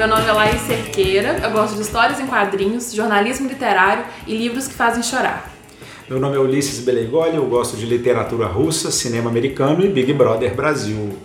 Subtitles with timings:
[0.00, 4.66] meu nome é Laís Cerqueira, eu gosto de histórias em quadrinhos, jornalismo literário e livros
[4.66, 5.52] que fazem chorar.
[6.08, 10.54] Meu nome é Ulisses Belegoli, eu gosto de literatura russa, cinema americano e Big Brother
[10.54, 11.18] Brasil.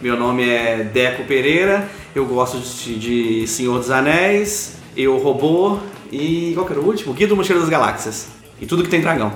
[0.00, 5.78] Meu nome é Deco Pereira, eu gosto de, de Senhor dos Anéis, Eu Robô
[6.10, 7.14] e qual que era o último?
[7.14, 8.26] Guia do Mochileiro das Galáxias.
[8.60, 9.32] E tudo que tem dragão.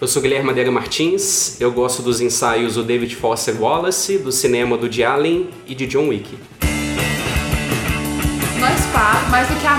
[0.00, 4.78] Eu sou Guilherme Madeira Martins, eu gosto dos ensaios do David Foster Wallace, do cinema
[4.78, 6.34] do de Allen e de John Wick.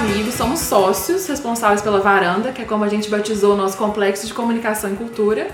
[0.04, 4.28] Amigos, somos sócios responsáveis pela Varanda, que é como a gente batizou o nosso complexo
[4.28, 5.48] de comunicação e cultura.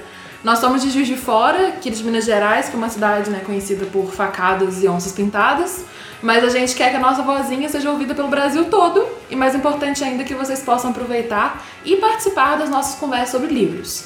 [0.44, 3.42] Nós somos de Juiz de Fora, aqui de Minas Gerais, que é uma cidade né,
[3.46, 5.86] conhecida por facadas e onças pintadas.
[6.24, 9.54] Mas a gente quer que a nossa vozinha seja ouvida pelo Brasil todo e, mais
[9.54, 14.06] importante ainda, que vocês possam aproveitar e participar das nossas conversas sobre livros.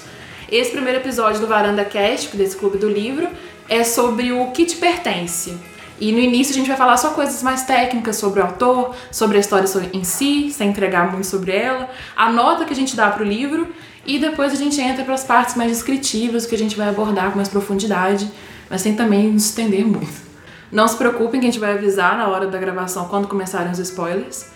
[0.51, 3.29] Esse primeiro episódio do Varanda Cast, desse clube do livro,
[3.69, 5.57] é sobre o que te pertence.
[6.03, 9.37] E no início a gente vai falar só coisas mais técnicas sobre o autor, sobre
[9.37, 13.09] a história em si, sem entregar muito sobre ela, a nota que a gente dá
[13.09, 13.73] para o livro
[14.05, 17.29] e depois a gente entra para as partes mais descritivas que a gente vai abordar
[17.29, 18.29] com mais profundidade,
[18.69, 20.21] mas sem também nos estender muito.
[20.69, 23.79] Não se preocupem que a gente vai avisar na hora da gravação quando começarem os
[23.79, 24.47] spoilers.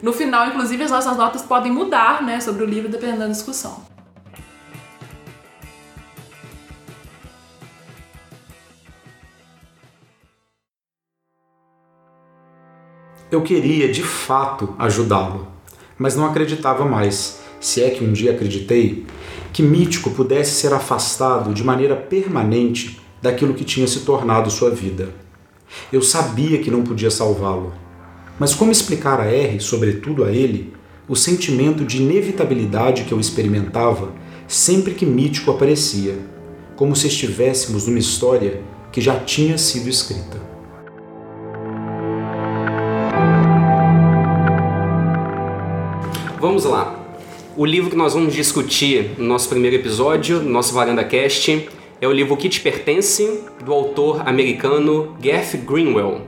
[0.00, 3.93] No final, inclusive, as nossas notas podem mudar né, sobre o livro dependendo da discussão.
[13.30, 15.48] Eu queria, de fato, ajudá-lo,
[15.98, 19.06] mas não acreditava mais, se é que um dia acreditei,
[19.52, 25.14] que Mítico pudesse ser afastado de maneira permanente daquilo que tinha se tornado sua vida.
[25.92, 27.72] Eu sabia que não podia salvá-lo,
[28.38, 30.74] mas como explicar a R, sobretudo a ele,
[31.08, 34.12] o sentimento de inevitabilidade que eu experimentava
[34.46, 36.18] sempre que Mítico aparecia,
[36.76, 40.53] como se estivéssemos numa história que já tinha sido escrita.
[46.44, 46.94] Vamos lá.
[47.56, 52.06] O livro que nós vamos discutir no nosso primeiro episódio, no nosso Varanda Cast, é
[52.06, 56.20] o livro Que Te Pertence, do autor americano Garth Greenwell.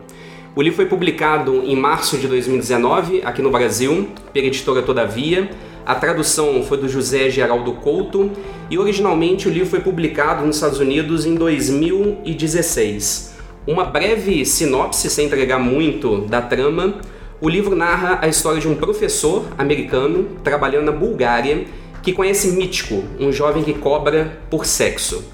[0.54, 5.50] O livro foi publicado em março de 2019, aqui no Brasil, pela editora Todavia.
[5.84, 8.30] A tradução foi do José Geraldo Couto
[8.70, 13.36] e originalmente o livro foi publicado nos Estados Unidos em 2016.
[13.66, 17.02] Uma breve sinopse, sem entregar muito da trama,
[17.40, 21.66] o livro narra a história de um professor americano trabalhando na Bulgária
[22.02, 25.24] que conhece Mítico, um jovem que cobra por sexo.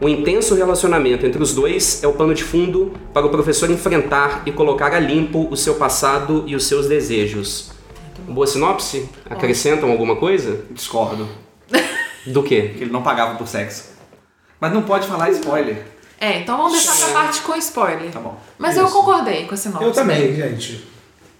[0.00, 4.42] O intenso relacionamento entre os dois é o pano de fundo para o professor enfrentar
[4.44, 7.70] e colocar a limpo o seu passado e os seus desejos.
[8.26, 9.08] Boa sinopse?
[9.30, 10.64] Acrescentam alguma coisa?
[10.70, 11.28] Discordo.
[12.26, 12.72] Do quê?
[12.76, 13.92] Que ele não pagava por sexo.
[14.58, 15.86] Mas não pode falar spoiler.
[16.20, 18.10] É, então vamos deixar pra parte com spoiler.
[18.10, 18.36] Tá bom.
[18.58, 19.84] Mas eu concordei com a sinopse.
[19.84, 20.91] Eu também, gente.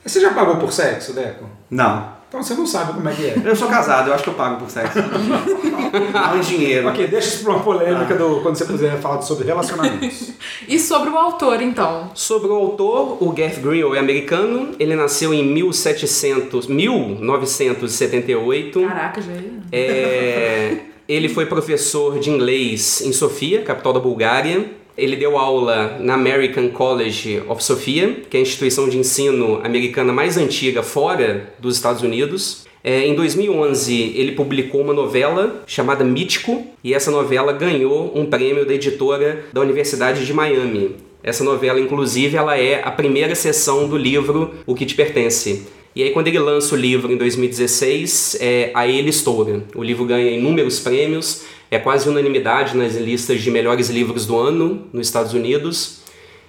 [0.04, 1.44] Você já pagou por sexo, Deco?
[1.70, 2.22] Não.
[2.32, 3.36] Então você não sabe como é que é.
[3.44, 4.98] Eu sou casado, eu acho que eu pago por sexo.
[4.98, 6.88] não em dinheiro.
[6.88, 10.32] Ok, deixa isso pra uma polêmica do, quando você puder falar sobre relacionamentos.
[10.66, 12.10] E sobre o autor, então?
[12.14, 14.70] Sobre o autor, o Garth Greenwell é americano.
[14.78, 18.80] Ele nasceu em 1700, 1978.
[18.80, 19.50] Caraca, já ia.
[19.72, 20.76] É,
[21.08, 24.70] ele foi professor de inglês em Sofia, capital da Bulgária.
[24.96, 30.12] Ele deu aula na American College of Sofia, que é a instituição de ensino americana
[30.12, 32.66] mais antiga fora dos Estados Unidos.
[32.84, 38.66] É, em 2011, ele publicou uma novela chamada Mítico, e essa novela ganhou um prêmio
[38.66, 40.96] da editora da Universidade de Miami.
[41.22, 45.66] Essa novela, inclusive, ela é a primeira sessão do livro O Que Te Pertence.
[45.94, 49.62] E aí, quando ele lança o livro em 2016, é, aí ele estoura.
[49.74, 54.86] O livro ganha inúmeros prêmios, é quase unanimidade nas listas de melhores livros do ano
[54.92, 56.00] nos Estados Unidos.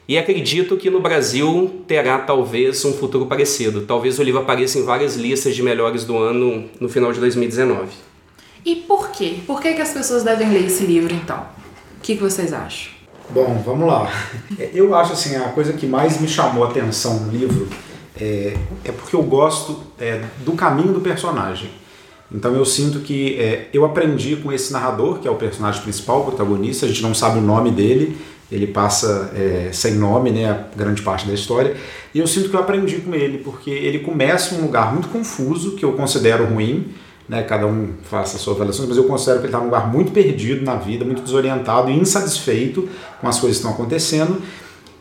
[0.08, 3.82] E acredito que no Brasil terá talvez um futuro parecido.
[3.82, 7.90] Talvez o livro apareça em várias listas de melhores do ano no final de 2019.
[8.66, 9.36] E por quê?
[9.46, 11.38] Por que, que as pessoas devem ler esse livro, então?
[11.98, 12.92] O que, que vocês acham?
[13.30, 14.10] Bom, vamos lá.
[14.74, 17.68] Eu acho assim, a coisa que mais me chamou a atenção no livro
[18.20, 21.70] é, é porque eu gosto é, do caminho do personagem.
[22.32, 26.22] Então eu sinto que é, eu aprendi com esse narrador, que é o personagem principal,
[26.22, 28.18] o protagonista, a gente não sabe o nome dele,
[28.52, 31.76] ele passa é, sem nome, né, a grande parte da história,
[32.14, 35.10] e eu sinto que eu aprendi com ele, porque ele começa em um lugar muito
[35.10, 36.88] confuso, que eu considero ruim,
[37.28, 39.92] né, cada um faça a sua avaliação, mas eu considero que ele está num lugar
[39.92, 42.88] muito perdido na vida, muito desorientado e insatisfeito
[43.22, 44.42] com as coisas que estão acontecendo,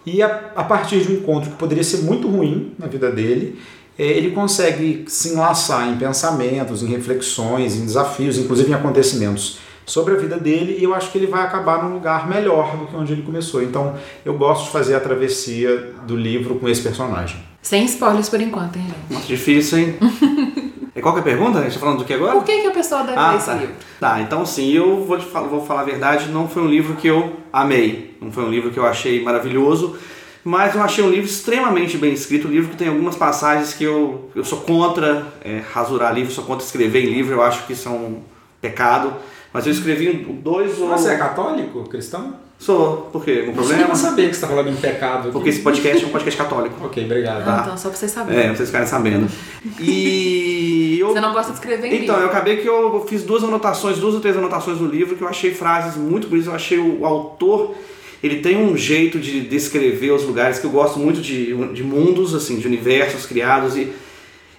[0.04, 3.58] e a, a partir de um encontro que poderia ser muito ruim na vida dele,
[3.98, 10.14] eh, ele consegue se enlaçar em pensamentos, em reflexões, em desafios, inclusive em acontecimentos sobre
[10.14, 12.96] a vida dele, e eu acho que ele vai acabar num lugar melhor do que
[12.96, 13.62] onde ele começou.
[13.62, 13.94] Então,
[14.24, 17.36] eu gosto de fazer a travessia do livro com esse personagem.
[17.60, 19.12] Sem spoilers por enquanto, hein, gente?
[19.12, 19.94] Nossa, difícil, hein?
[20.94, 21.58] e qual que é a pergunta?
[21.58, 22.32] A gente tá falando do que agora?
[22.32, 23.54] Por que, que a pessoa deve ler Ah, esse tá.
[23.54, 23.74] livro?
[24.00, 26.94] Tá, então sim, eu vou, te fal- vou falar a verdade, não foi um livro
[26.96, 29.96] que eu amei, não foi um livro que eu achei maravilhoso,
[30.44, 33.84] mas eu achei um livro extremamente bem escrito, um livro que tem algumas passagens que
[33.84, 37.72] eu, eu sou contra é, rasurar livro, sou contra escrever em livro, eu acho que
[37.74, 38.20] isso é um
[38.60, 39.12] pecado,
[39.52, 40.12] mas eu escrevi
[40.42, 40.88] dois ou...
[40.88, 42.34] Você é católico, cristão?
[42.58, 43.38] Sou, por quê?
[43.40, 43.82] Algum problema?
[43.82, 45.22] Eu não sabia que você está falando em pecado.
[45.22, 45.30] aqui.
[45.32, 46.76] Porque esse podcast é um podcast católico.
[46.86, 47.44] Ok, obrigado.
[47.44, 47.56] Tá.
[47.58, 48.40] Ah, então, só pra vocês saberem.
[48.40, 49.28] É, pra vocês ficarem sabendo.
[49.80, 50.71] E
[51.02, 52.22] eu Você não gosta de escrever em Então, livro.
[52.22, 55.28] eu acabei que eu fiz duas anotações, duas ou três anotações no livro que eu
[55.28, 56.48] achei frases muito bonitas.
[56.48, 57.74] Eu achei o, o autor,
[58.22, 62.34] ele tem um jeito de descrever os lugares que eu gosto muito de, de mundos,
[62.34, 63.92] assim, de universos criados e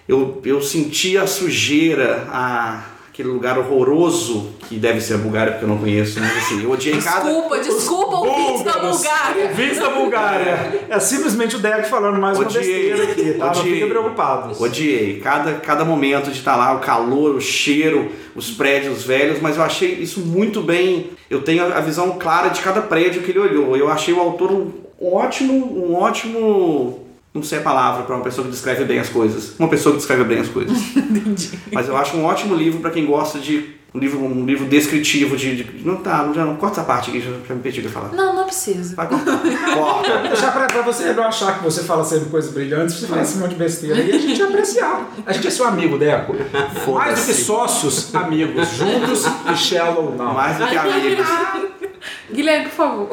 [0.06, 5.64] eu, eu senti a sujeira, a, aquele lugar horroroso que deve ser a Bulgária, porque
[5.64, 7.30] eu não conheço, mas assim, eu odiei cada...
[7.30, 8.72] Desculpa, desculpa ouvintes da.
[8.72, 9.44] Bulgária.
[9.50, 10.86] Ouvintes da Bulgária.
[10.88, 12.90] É simplesmente o Derek falando mais uma Odiei.
[12.90, 13.44] besteira aqui, tá?
[13.44, 13.72] Não Odiei.
[13.74, 14.60] fiquem preocupados.
[14.60, 15.20] Odiei.
[15.20, 19.62] Cada, cada momento de estar lá, o calor, o cheiro, os prédios velhos, mas eu
[19.62, 21.10] achei isso muito bem.
[21.30, 23.76] Eu tenho a a visão clara de cada prédio que ele olhou.
[23.76, 27.03] Eu achei o autor um ótimo, um ótimo.
[27.34, 29.54] Não sei a palavra para uma pessoa que descreve bem as coisas.
[29.58, 30.78] Uma pessoa que descreve bem as coisas.
[31.72, 35.36] Mas eu acho um ótimo livro para quem gosta de um livro, um livro descritivo
[35.36, 37.88] de, de- não tá, já não corta essa parte aqui, já, já me eu ia
[37.88, 38.12] falar.
[38.12, 38.94] Não, não precisa.
[38.96, 39.40] Vai cortar.
[39.74, 40.18] Corta.
[40.28, 43.36] Deixar pra, pra você não achar que você fala sempre coisas brilhantes, você fala esse
[43.38, 45.08] monte de besteira e a gente apreciar.
[45.26, 46.34] A gente é seu amigo, Deco.
[46.92, 48.68] Mais do que sócios, amigos.
[48.70, 50.34] Juntos e shallow não.
[50.34, 51.26] Mais do que amigos.
[52.32, 53.08] Guilherme, por favor.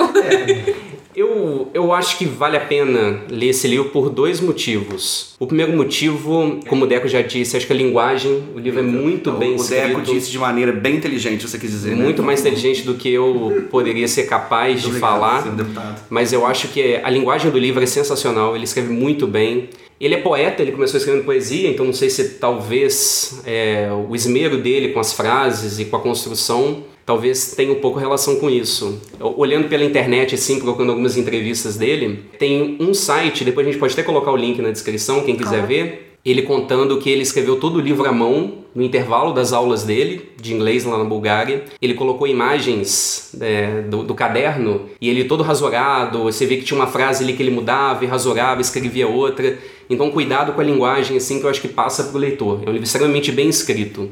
[1.16, 5.36] Eu, eu acho que vale a pena ler esse livro por dois motivos.
[5.40, 8.84] O primeiro motivo, como o Deco já disse, acho que a linguagem, o livro é
[8.84, 10.14] muito bem o Deco escrito.
[10.14, 12.04] disse de maneira bem inteligente, você quis dizer, né?
[12.04, 15.42] Muito mais inteligente do que eu poderia ser capaz de Obrigado, falar.
[15.42, 16.02] deputado.
[16.10, 19.70] Mas eu acho que a linguagem do livro é sensacional, ele escreve muito bem.
[20.00, 24.58] Ele é poeta, ele começou escrevendo poesia, então não sei se talvez é, o esmero
[24.58, 28.98] dele com as frases e com a construção talvez tenha um pouco relação com isso.
[29.20, 33.92] Olhando pela internet, assim, procurando algumas entrevistas dele, tem um site, depois a gente pode
[33.92, 35.68] até colocar o link na descrição, quem quiser Coloca.
[35.68, 39.84] ver, ele contando que ele escreveu todo o livro à mão no intervalo das aulas
[39.84, 41.66] dele, de inglês lá na Bulgária.
[41.82, 46.24] Ele colocou imagens é, do, do caderno e ele todo rasurado.
[46.24, 49.58] Você vê que tinha uma frase ali que ele mudava e rasurava, escrevia outra.
[49.90, 52.62] Então, cuidado com a linguagem, assim, que eu acho que passa para o leitor.
[52.66, 54.10] É um livro extremamente bem escrito.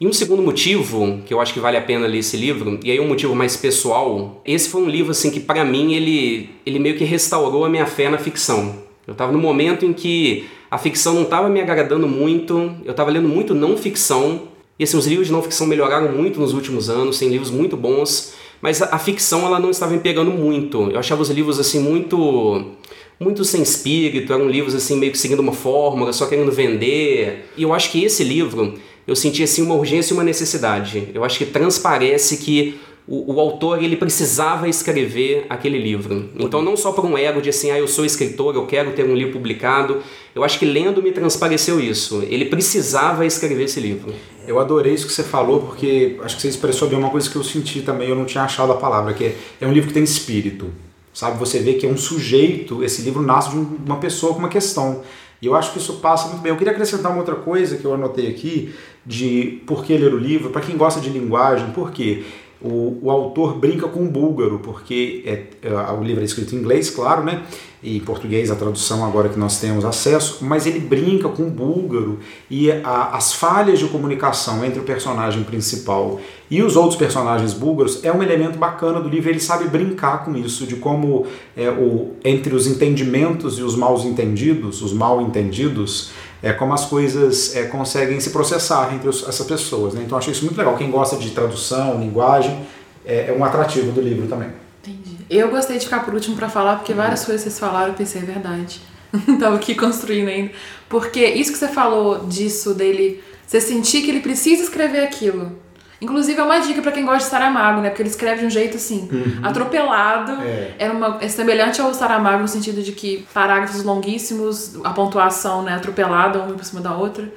[0.00, 2.90] E um segundo motivo que eu acho que vale a pena ler esse livro, e
[2.90, 6.78] aí um motivo mais pessoal, esse foi um livro assim que para mim ele, ele
[6.78, 8.82] meio que restaurou a minha fé na ficção.
[9.06, 13.10] Eu estava no momento em que a ficção não estava me agradando muito, eu estava
[13.10, 14.42] lendo muito não ficção,
[14.76, 17.76] e assim, os livros de não ficção melhoraram muito nos últimos anos, tem livros muito
[17.76, 20.90] bons, mas a, a ficção ela não estava me pegando muito.
[20.90, 22.72] Eu achava os livros assim muito
[23.20, 27.48] muito sem espírito, eram livros assim meio que seguindo uma fórmula, só querendo vender.
[27.56, 28.74] E eu acho que esse livro
[29.06, 31.10] eu senti assim uma urgência e uma necessidade.
[31.14, 36.30] Eu acho que transparece que o, o, autor ele precisava escrever aquele livro.
[36.38, 39.04] Então não só por um ego de assim, ah, eu sou escritor, eu quero ter
[39.04, 40.02] um livro publicado.
[40.34, 42.22] Eu acho que lendo me transpareceu isso.
[42.28, 44.14] Ele precisava escrever esse livro.
[44.46, 47.36] Eu adorei isso que você falou, porque acho que você expressou bem uma coisa que
[47.36, 49.94] eu senti também, eu não tinha achado a palavra, que é, é um livro que
[49.94, 50.70] tem espírito.
[51.12, 54.48] Sabe, você vê que é um sujeito, esse livro nasce de uma pessoa com uma
[54.48, 55.02] questão.
[55.44, 56.50] E eu acho que isso passa muito bem.
[56.50, 58.74] Eu queria acrescentar uma outra coisa que eu anotei aqui,
[59.04, 62.24] de por que ler o livro, para quem gosta de linguagem, por quê?
[62.64, 66.58] O, o, autor brinca com o búlgaro, porque é, é, o livro é escrito em
[66.58, 67.42] inglês, claro, né?
[67.82, 71.50] E em português a tradução agora que nós temos acesso, mas ele brinca com o
[71.50, 72.18] búlgaro
[72.50, 76.18] e a, as falhas de comunicação entre o personagem principal
[76.50, 79.28] e os outros personagens búlgaros é um elemento bacana do livro.
[79.28, 83.98] Ele sabe brincar com isso, de como é, o, entre os entendimentos e os mal
[84.00, 86.12] entendidos, os mal entendidos,
[86.44, 89.94] é como as coisas é, conseguem se processar entre os, essas pessoas.
[89.94, 90.02] Né?
[90.04, 90.76] Então, achei isso muito legal.
[90.76, 92.66] Quem gosta de tradução, linguagem,
[93.04, 94.50] é, é um atrativo do livro também.
[94.82, 95.16] Entendi.
[95.30, 98.20] Eu gostei de ficar por último para falar, porque várias coisas vocês falaram, eu pensei,
[98.20, 98.78] é verdade.
[99.40, 100.52] Tava aqui construindo ainda.
[100.86, 105.63] Porque isso que você falou disso, dele, você sentir que ele precisa escrever aquilo.
[106.04, 107.88] Inclusive é uma dica para quem gosta de Saramago, né?
[107.88, 109.40] Porque ele escreve de um jeito assim, uhum.
[109.42, 110.32] atropelado.
[110.42, 110.74] É.
[110.78, 115.74] Era uma, é semelhante ao Saramago no sentido de que parágrafos longuíssimos, a pontuação né,
[115.74, 117.32] atropelada, uma por cima da outra.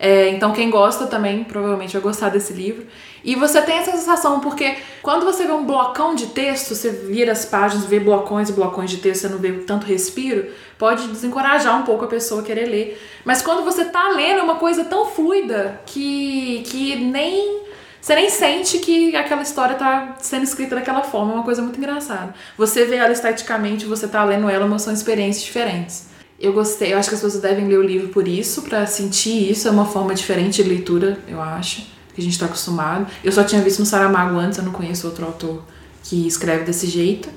[0.00, 2.86] É, então quem gosta também provavelmente vai gostar desse livro.
[3.24, 7.32] E você tem essa sensação, porque quando você vê um blocão de texto, você vira
[7.32, 10.46] as páginas, vê blocões e blocões de texto, você não vê tanto respiro,
[10.78, 13.00] pode desencorajar um pouco a pessoa a querer ler.
[13.24, 17.67] Mas quando você tá lendo é uma coisa tão fluida que, que nem
[18.00, 21.78] você nem sente que aquela história tá sendo escrita daquela forma, é uma coisa muito
[21.78, 22.34] engraçada.
[22.56, 26.08] Você vê ela esteticamente, você tá lendo ela, mas são experiências diferentes.
[26.40, 29.50] Eu gostei, eu acho que as pessoas devem ler o livro por isso, para sentir
[29.50, 29.66] isso.
[29.66, 31.82] É uma forma diferente de leitura, eu acho,
[32.14, 33.08] que a gente está acostumado.
[33.24, 35.64] Eu só tinha visto no Saramago antes, eu não conheço outro autor
[36.04, 37.28] que escreve desse jeito.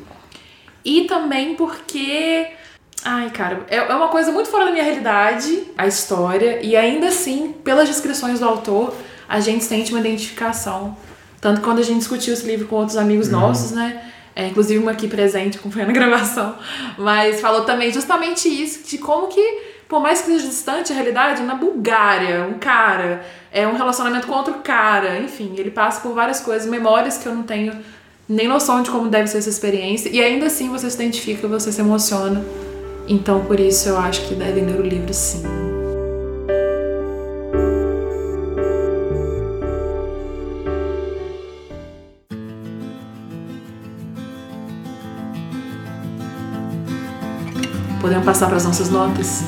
[0.85, 2.47] E também porque.
[3.03, 7.07] Ai, cara, é é uma coisa muito fora da minha realidade, a história, e ainda
[7.07, 8.93] assim, pelas descrições do autor,
[9.31, 10.97] a gente sente uma identificação.
[11.39, 14.03] Tanto quando a gente discutiu esse livro com outros amigos nossos, né?
[14.35, 16.55] É, inclusive uma aqui presente, acompanhando a gravação,
[16.97, 21.43] mas falou também justamente isso, de como que, por mais que seja distante a realidade,
[21.43, 26.41] na Bulgária, um cara, é um relacionamento com outro cara, enfim, ele passa por várias
[26.41, 27.77] coisas, memórias que eu não tenho
[28.27, 31.71] nem noção de como deve ser essa experiência, e ainda assim você se identifica, você
[31.71, 32.43] se emociona.
[33.07, 35.70] Então, por isso eu acho que devem ler o livro sim.
[48.11, 49.41] Podemos passar para as nossas notas?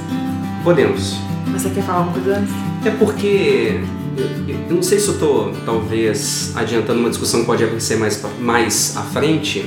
[0.64, 1.18] Podemos.
[1.48, 2.54] Mas você quer falar alguma coisa antes?
[2.86, 3.82] É porque
[4.16, 8.24] eu, eu não sei se eu tô talvez adiantando uma discussão que pode acontecer mais,
[8.40, 9.66] mais à frente,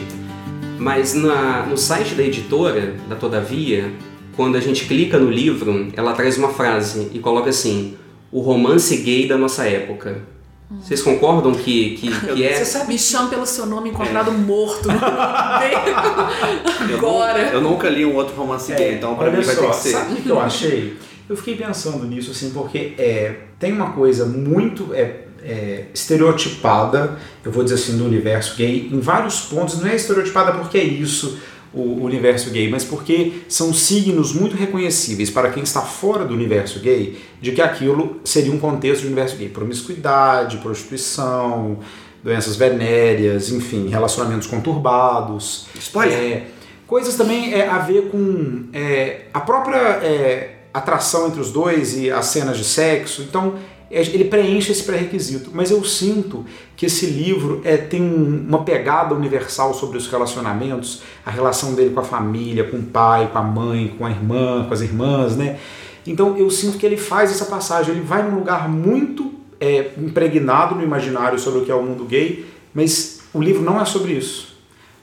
[0.78, 3.92] mas na, no site da editora, da Todavia,
[4.34, 7.96] quando a gente clica no livro, ela traz uma frase e coloca assim:
[8.32, 10.22] o romance gay da nossa época.
[10.70, 12.56] Vocês concordam que, que, que é?
[12.58, 16.90] Você sabe, me chama pelo seu nome encontrado morto no beco.
[16.90, 17.46] Eu Agora.
[17.46, 19.76] nu- Eu nunca li um outro romance gay, então pra mim vai ter só, que
[19.76, 19.90] ser.
[19.92, 20.96] sabe o que eu achei?
[21.28, 27.50] Eu fiquei pensando nisso, assim, porque é, tem uma coisa muito é, é, estereotipada, eu
[27.52, 29.80] vou dizer assim, do universo gay, em vários pontos.
[29.80, 31.38] Não é estereotipada porque é isso
[31.76, 36.80] o, universo gay, mas porque são signos muito reconhecíveis para quem está fora do universo
[36.80, 39.48] gay de que aquilo seria um contexto do universo gay.
[39.48, 41.78] Promiscuidade, prostituição,
[42.22, 45.66] doenças venéreas, enfim, relacionamentos conturbados.
[45.78, 46.18] Spoiler.
[46.18, 46.46] É,
[46.86, 52.10] coisas também é, a ver com é, a própria é, atração entre os dois e
[52.10, 53.22] as cenas de sexo.
[53.22, 53.54] Então,
[53.90, 55.50] ele preenche esse pré-requisito.
[55.54, 56.44] Mas eu sinto
[56.76, 61.90] que esse livro é, tem um- uma pegada universal sobre os relacionamentos, a relação dele
[61.90, 65.36] com a família, com o pai, com a mãe, com a irmã, com as irmãs,
[65.36, 65.58] né?
[66.06, 70.74] Então eu sinto que ele faz essa passagem, ele vai num lugar muito é, impregnado
[70.74, 74.12] no imaginário sobre o que é o mundo gay, mas o livro não é sobre
[74.12, 74.54] isso.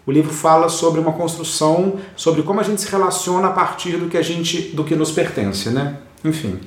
[0.05, 4.07] O livro fala sobre uma construção, sobre como a gente se relaciona a partir do
[4.09, 5.97] que a gente, do que nos pertence, né?
[6.23, 6.59] Enfim.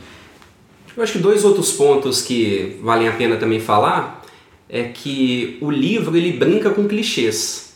[0.97, 4.25] Eu acho que dois outros pontos que valem a pena também falar
[4.69, 7.67] é que o livro ele brinca com clichês.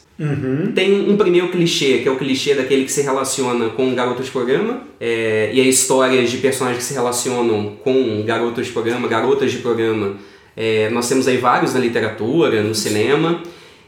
[0.74, 4.22] Tem um primeiro clichê, que é o clichê daquele que se relaciona com um garoto
[4.22, 9.08] de programa, é, e a história de personagens que se relacionam com garotos de programa,
[9.08, 10.16] garotas de programa.
[10.56, 13.42] É, nós temos aí vários na literatura, no cinema.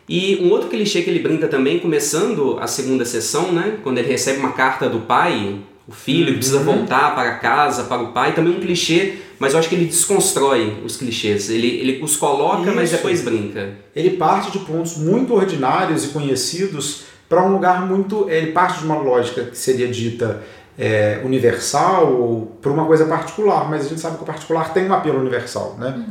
[0.09, 3.79] E um outro clichê que ele brinca também, começando a segunda sessão, né?
[3.83, 8.03] Quando ele recebe uma carta do pai, o filho que precisa voltar para casa, para
[8.03, 11.51] o pai, também um clichê, mas eu acho que ele desconstrói os clichês.
[11.51, 12.97] Ele, ele os coloca, mas Isso.
[12.97, 13.75] depois brinca.
[13.95, 18.31] Ele parte de pontos muito ordinários e conhecidos para um lugar muito.
[18.31, 20.43] Ele parte de uma lógica que seria dita
[20.79, 24.89] é, universal ou para uma coisa particular, mas a gente sabe que o particular tem
[24.89, 26.05] um apelo universal, né?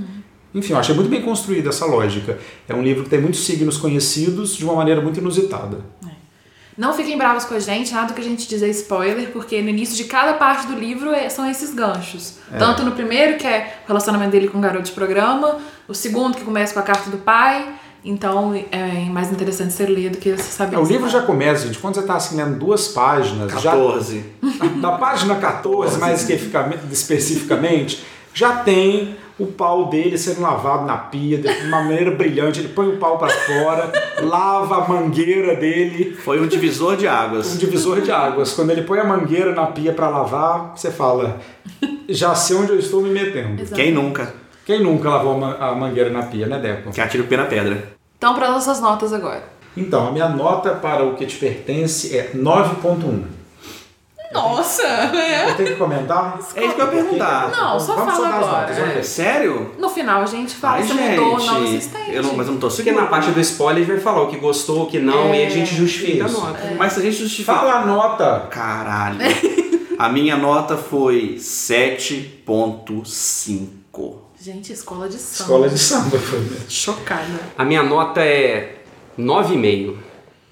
[0.54, 2.38] Enfim, eu achei muito bem construída essa lógica.
[2.68, 5.78] É um livro que tem muitos signos conhecidos de uma maneira muito inusitada.
[6.78, 9.70] Não fiquem bravos com a gente, nada do que a gente dizer spoiler, porque no
[9.70, 12.36] início de cada parte do livro é- são esses ganchos.
[12.58, 16.36] Tanto no primeiro, que é o relacionamento dele com o garoto de programa, o segundo,
[16.38, 17.68] que começa com a carta do pai.
[18.04, 20.76] Então é mais interessante ser lido que você saber.
[20.76, 21.12] É, o livro vai.
[21.12, 24.26] já começa, gente, quando você está assim, lendo duas páginas, já 14.
[24.82, 31.38] Da página 14, mais especificamente- especificamente, já tem o pau dele sendo lavado na pia
[31.38, 32.60] de uma maneira brilhante.
[32.60, 37.12] Ele põe o pau para fora, lava a mangueira dele, Foi um divisor de um
[37.12, 37.58] águas.
[37.58, 38.54] divisor de águas.
[38.54, 41.40] Quando ele põe a mangueira na pia para lavar, você fala:
[42.08, 43.62] já sei onde eu estou me metendo.
[43.62, 43.76] Exato.
[43.82, 44.34] Quem nunca?
[44.66, 46.92] Quem nunca lavou a mangueira na pia, né, Deco?
[46.92, 47.84] Que atira o pé na pedra.
[48.18, 49.44] Então, para nossas notas agora.
[49.76, 53.24] Então, a minha nota para o que te pertence é 9.1.
[54.34, 54.84] Nossa!
[54.84, 55.50] É.
[55.50, 56.40] Eu tenho que comentar?
[56.56, 57.50] É isso que eu ia perguntar.
[57.52, 59.02] Não, só Vamos fala agora, notas, é.
[59.04, 59.72] Sério?
[59.78, 61.76] No final a gente fala Ai, se mudou ou não gente.
[61.76, 62.12] existente.
[62.14, 63.04] Eu não, mas eu não tô Porque seguro.
[63.04, 65.46] na parte do spoiler a gente vai falar o que gostou, o que não, e
[65.46, 66.38] a gente justifica Isso.
[66.38, 66.76] a nota.
[66.78, 67.58] Mas se a gente justificar.
[67.60, 68.48] Fala a nota.
[68.50, 69.18] Caralho.
[70.00, 74.16] A minha nota foi 7.5.
[74.42, 75.44] Gente, escola de samba.
[75.44, 76.66] Escola de samba foi mesmo.
[76.68, 77.40] Chocada.
[77.56, 78.78] A minha nota é
[79.20, 79.96] 9,5.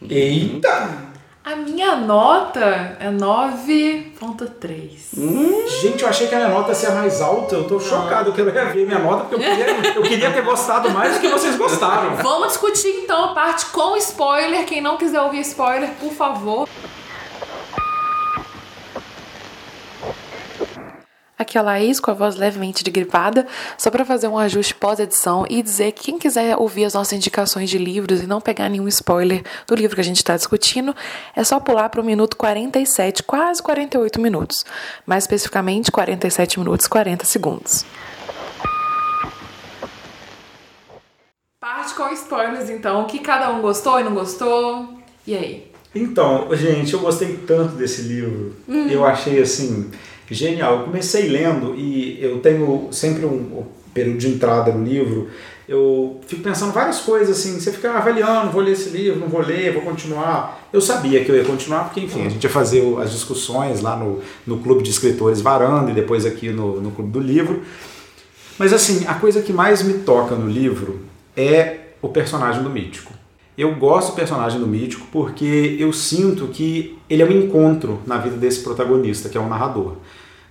[0.07, 1.08] Eita!
[1.43, 2.59] A minha nota
[2.99, 5.69] é 9.3.
[5.81, 7.55] Gente, eu achei que a minha nota ia ser a mais alta.
[7.55, 8.29] Eu tô chocado.
[8.29, 11.27] Eu quero rever minha nota porque eu queria, eu queria ter gostado mais do que
[11.29, 12.17] vocês gostaram.
[12.17, 14.65] Vamos discutir então a parte com spoiler.
[14.65, 16.67] Quem não quiser ouvir spoiler, por favor.
[21.49, 25.63] Aqui a Laís com a voz levemente gripada, só para fazer um ajuste pós-edição e
[25.63, 29.43] dizer que quem quiser ouvir as nossas indicações de livros e não pegar nenhum spoiler
[29.65, 30.95] do livro que a gente está discutindo,
[31.35, 34.63] é só pular para o minuto 47, quase 48 minutos.
[35.07, 37.85] Mais especificamente, 47 minutos e 40 segundos.
[41.59, 43.01] Parte com spoilers, então.
[43.01, 44.99] O que cada um gostou e não gostou?
[45.25, 45.71] E aí?
[45.93, 48.55] Então, gente, eu gostei tanto desse livro.
[48.67, 49.89] Eu achei assim
[50.29, 50.79] genial.
[50.79, 55.27] Eu comecei lendo e eu tenho sempre um, um período de entrada no livro.
[55.67, 57.59] Eu fico pensando várias coisas assim.
[57.59, 60.67] Você fica avaliando, vou ler esse livro, não vou ler, vou continuar.
[60.73, 63.95] Eu sabia que eu ia continuar porque, enfim, a gente ia fazer as discussões lá
[63.95, 67.61] no, no clube de escritores Varanda e depois aqui no, no clube do livro.
[68.57, 70.99] Mas assim, a coisa que mais me toca no livro
[71.35, 73.13] é o personagem do mítico.
[73.57, 78.17] Eu gosto do personagem do mítico porque eu sinto que ele é um encontro na
[78.17, 79.97] vida desse protagonista, que é o narrador.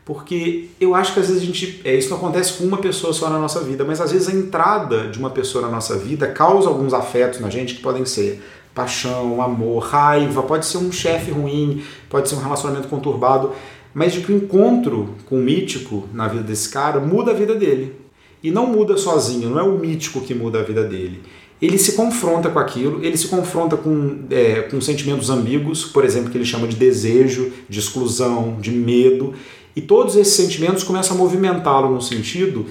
[0.08, 1.82] Porque eu acho que às vezes a gente.
[1.84, 4.32] É, isso não acontece com uma pessoa só na nossa vida, mas às vezes a
[4.32, 8.42] entrada de uma pessoa na nossa vida causa alguns afetos na gente que podem ser
[8.74, 13.52] paixão, amor, raiva, pode ser um chefe ruim, pode ser um relacionamento conturbado,
[13.92, 17.54] mas de que o encontro com o mítico na vida desse cara muda a vida
[17.54, 17.94] dele.
[18.42, 21.20] E não muda sozinho, não é o mítico que muda a vida dele.
[21.60, 26.30] Ele se confronta com aquilo, ele se confronta com, é, com sentimentos ambíguos, por exemplo,
[26.30, 29.34] que ele chama de desejo, de exclusão, de medo,
[29.78, 32.66] e todos esses sentimentos começam a movimentá-lo no sentido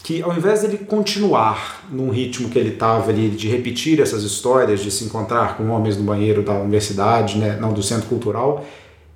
[0.00, 4.78] que ao invés dele continuar num ritmo que ele estava ali, de repetir essas histórias,
[4.78, 8.64] de se encontrar com homens no banheiro da universidade, né, não do centro cultural,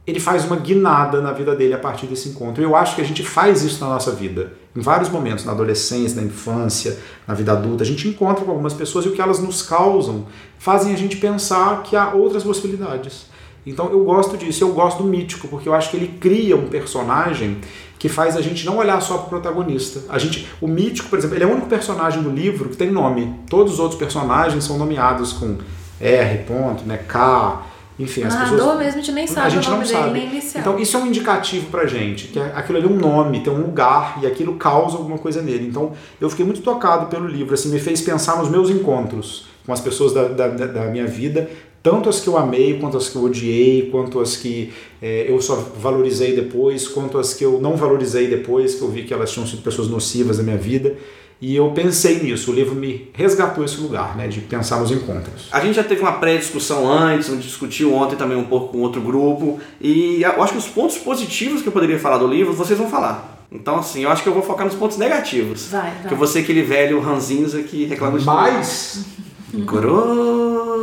[0.05, 2.61] ele faz uma guinada na vida dele a partir desse encontro.
[2.61, 6.21] Eu acho que a gente faz isso na nossa vida, em vários momentos, na adolescência,
[6.21, 6.99] na infância,
[7.29, 7.85] na vida adulta.
[7.85, 10.27] A gente encontra com algumas pessoas e o que elas nos causam
[10.59, 13.36] fazem a gente pensar que há outras possibilidades.
[13.67, 16.69] Então eu gosto disso, eu gosto do mítico, porque eu acho que ele cria um
[16.69, 17.59] personagem
[17.99, 20.01] que faz a gente não olhar só para o protagonista.
[20.09, 22.91] A gente, o mítico, por exemplo, ele é o único personagem do livro que tem
[22.91, 23.35] nome.
[23.51, 25.57] Todos os outros personagens são nomeados com
[26.01, 27.63] R, ponto, né, K,
[27.99, 30.03] enfim, as Narrador pessoas mesmo, a gente nem a sabe gente o não nome dele,
[30.03, 30.13] sabe.
[30.13, 30.61] nem inicial.
[30.61, 33.63] Então isso é um indicativo pra gente, que aquilo ali é um nome, tem um
[33.63, 35.67] lugar e aquilo causa alguma coisa nele.
[35.67, 39.73] Então eu fiquei muito tocado pelo livro, assim, me fez pensar nos meus encontros com
[39.73, 41.51] as pessoas da, da, da minha vida,
[41.87, 45.41] tanto as que eu amei, quanto as que eu odiei, quanto as que eh, eu
[45.41, 49.31] só valorizei depois, quanto as que eu não valorizei depois, que eu vi que elas
[49.31, 50.97] tinham sido pessoas nocivas na minha vida.
[51.41, 55.47] E eu pensei nisso, o livro me resgatou esse lugar, né, de pensar nos encontros.
[55.53, 58.79] A gente já teve uma pré-discussão antes, a gente discutiu ontem também um pouco com
[58.81, 62.53] outro grupo, e eu acho que os pontos positivos que eu poderia falar do livro,
[62.53, 63.47] vocês vão falar.
[63.53, 65.69] Então, assim, eu acho que eu vou focar nos pontos negativos.
[65.69, 66.09] Vai, vai.
[66.09, 68.35] Que eu vou ser aquele velho ranzinza que reclama de tudo.
[68.35, 69.05] Mas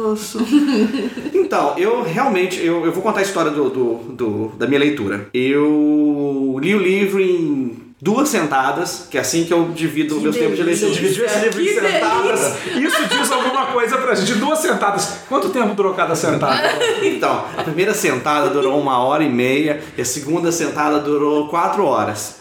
[0.01, 0.39] Grosso.
[1.33, 5.27] Então, eu realmente, eu, eu vou contar a história do, do, do- da minha leitura.
[5.33, 10.57] Eu li o livro em duas sentadas, que é assim que eu divido meus tempos
[10.57, 10.91] de leitura.
[10.91, 12.55] dividiu esse livro em sentadas.
[12.75, 14.33] Isso diz alguma coisa pra gente.
[14.39, 15.19] Duas sentadas.
[15.29, 16.61] Quanto tempo durou cada sentada?
[17.03, 21.85] Então, a primeira sentada durou uma hora e meia e a segunda sentada durou quatro
[21.85, 22.37] horas.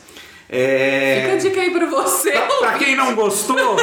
[0.49, 1.21] É...
[1.23, 2.31] Fica a dica aí pra você.
[2.61, 3.77] pra quem não gostou,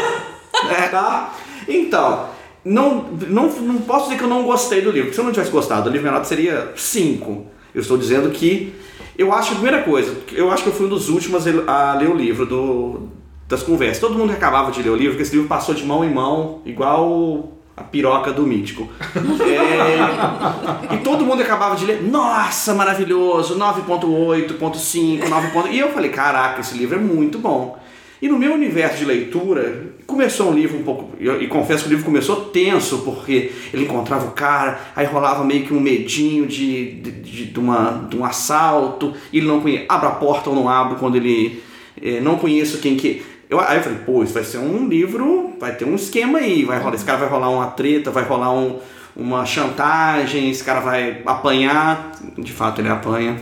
[0.72, 1.36] É, tá?
[1.68, 2.29] Então,
[2.64, 5.08] não, não, não posso dizer que eu não gostei do livro.
[5.08, 7.46] porque Se eu não tivesse gostado, o livro minha nota seria 5.
[7.74, 8.74] Eu estou dizendo que
[9.18, 12.10] eu acho, a primeira coisa, eu acho que eu fui um dos últimos a ler
[12.10, 13.10] o livro do,
[13.48, 14.00] das conversas.
[14.00, 16.62] Todo mundo acabava de ler o livro, que esse livro passou de mão em mão,
[16.66, 18.88] igual a piroca do mítico.
[19.50, 25.48] É, e todo mundo acabava de ler, nossa, maravilhoso, 9.8, 9.5, 9.
[25.50, 27.78] ponto-" E eu falei, caraca, esse livro é muito bom.
[28.22, 31.12] E no meu universo de leitura, começou um livro um pouco.
[31.20, 35.66] E, confesso que o livro começou tenso, porque ele encontrava o cara, aí rolava meio
[35.66, 39.86] que um medinho de, de, de, de uma, de um assalto, e ele não conhecia.
[39.88, 41.64] Abre a porta ou não abre quando ele.
[42.02, 43.24] eh, não conheço quem que.
[43.50, 46.64] Eu, aí eu falei, pô, isso vai ser um livro, vai ter um esquema aí,
[46.66, 48.80] vai rolar, esse cara vai rolar uma treta, vai rolar um,
[49.16, 53.38] uma chantagem, esse cara vai apanhar, de fato ele apanha.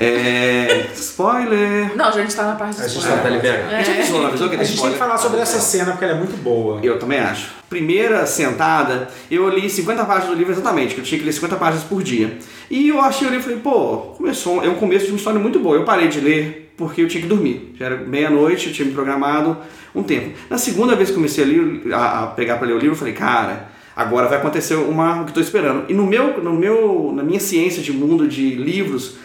[0.00, 1.96] É, spoiler!
[1.96, 3.22] Não, a gente tá na parte A do gente spoiler.
[3.22, 3.74] Tá liberado.
[3.74, 4.98] A gente avisou, não avisou que a tem gente tem que spoiler?
[4.98, 6.80] falar sobre essa cena porque ela é muito boa.
[6.82, 7.48] Eu também acho.
[7.68, 11.56] Primeira sentada, eu li 50 páginas do livro exatamente, que eu tinha que ler 50
[11.56, 12.38] páginas por dia.
[12.70, 15.40] E eu achei o livro e falei, pô, começou, é um começo de uma história
[15.40, 15.76] muito boa.
[15.76, 17.74] Eu parei de ler porque eu tinha que dormir.
[17.76, 19.56] Já era meia-noite, eu tinha me programado
[19.94, 20.30] um tempo.
[20.48, 22.98] Na segunda vez que comecei a, ler, a, a pegar para ler o livro, eu
[22.98, 25.84] falei, cara, agora vai acontecer uma, o que estou esperando.
[25.88, 29.16] E no meu, no meu, na minha ciência de mundo de livros,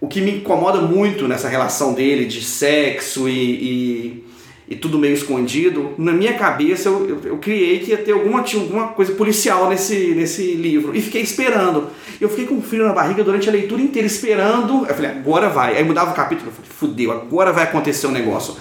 [0.00, 4.24] o que me incomoda muito nessa relação dele de sexo e, e,
[4.68, 8.42] e tudo meio escondido, na minha cabeça eu, eu, eu, criei que ia ter alguma,
[8.42, 10.94] tinha alguma coisa policial nesse, nesse livro.
[10.94, 11.88] E fiquei esperando.
[12.20, 14.86] Eu fiquei com frio na barriga durante a leitura inteira, esperando.
[14.86, 15.76] Eu falei, agora vai.
[15.76, 18.56] Aí mudava o capítulo, eu falei, fudeu, agora vai acontecer um negócio.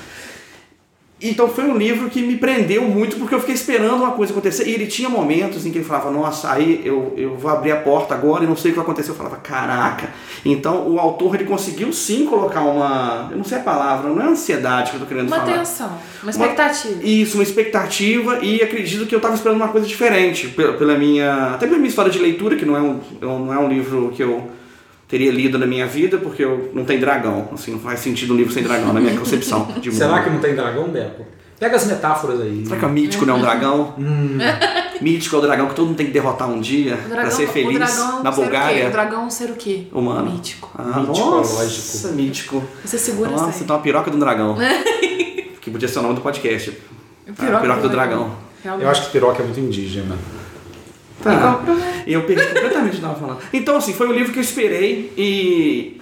[1.30, 4.68] Então foi um livro que me prendeu muito porque eu fiquei esperando uma coisa acontecer.
[4.68, 7.78] E ele tinha momentos em que ele falava, nossa, aí eu, eu vou abrir a
[7.78, 9.12] porta agora e não sei o que vai acontecer.
[9.12, 10.10] Eu falava, caraca.
[10.44, 13.30] Então o autor ele conseguiu sim colocar uma.
[13.32, 15.48] Eu não sei a palavra, não é ansiedade que eu tô querendo uma falar.
[15.48, 16.94] Uma tensão, uma expectativa.
[16.94, 20.48] Uma, isso, uma expectativa e acredito que eu estava esperando uma coisa diferente.
[20.50, 21.54] Pela, pela minha.
[21.56, 24.22] Até pela minha história de leitura, que não é um, não é um livro que
[24.22, 24.50] eu
[25.08, 27.50] teria lido na minha vida, porque eu não tem dragão.
[27.54, 29.98] Assim, não faz sentido um livro sem dragão, na minha concepção de mundo.
[29.98, 31.26] Será que não tem dragão, Beco?
[31.60, 32.66] Pega as metáforas aí.
[32.66, 33.94] Será que o mítico não é um dragão?
[33.98, 34.38] Hum.
[35.00, 37.80] mítico é o dragão que todo mundo tem que derrotar um dia para ser feliz
[38.22, 38.86] na Bulgária.
[38.86, 39.88] O, o dragão ser o quê?
[39.94, 40.32] Humano.
[40.32, 40.70] Mítico.
[40.78, 42.08] Ah, mítico, nossa, lógico.
[42.10, 42.64] mítico.
[42.84, 44.58] Você segura Nossa, essa então a piroca do dragão.
[45.62, 46.72] que podia ser o nome do podcast.
[47.26, 48.32] Piroca, a piroca do dragão.
[48.62, 48.82] dragão.
[48.82, 50.18] Eu acho que piroca é muito indígena.
[51.26, 51.60] Tá.
[52.06, 53.40] E eu perdi completamente o que estava falando.
[53.52, 56.00] Então, assim, foi um livro que eu esperei e,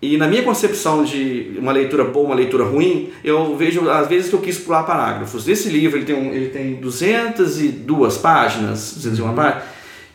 [0.00, 4.30] e na minha concepção de uma leitura boa, uma leitura ruim, eu vejo às vezes
[4.30, 5.48] que eu quis pular parágrafos.
[5.48, 9.34] Esse livro ele tem, um, ele tem 202 páginas, 201 uhum.
[9.34, 9.64] páginas.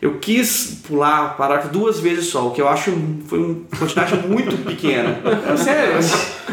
[0.06, 2.92] Eu quis pular parágrafo duas vezes só, o que eu acho
[3.26, 5.20] foi uma quantidade muito pequena.
[5.58, 5.96] Sério,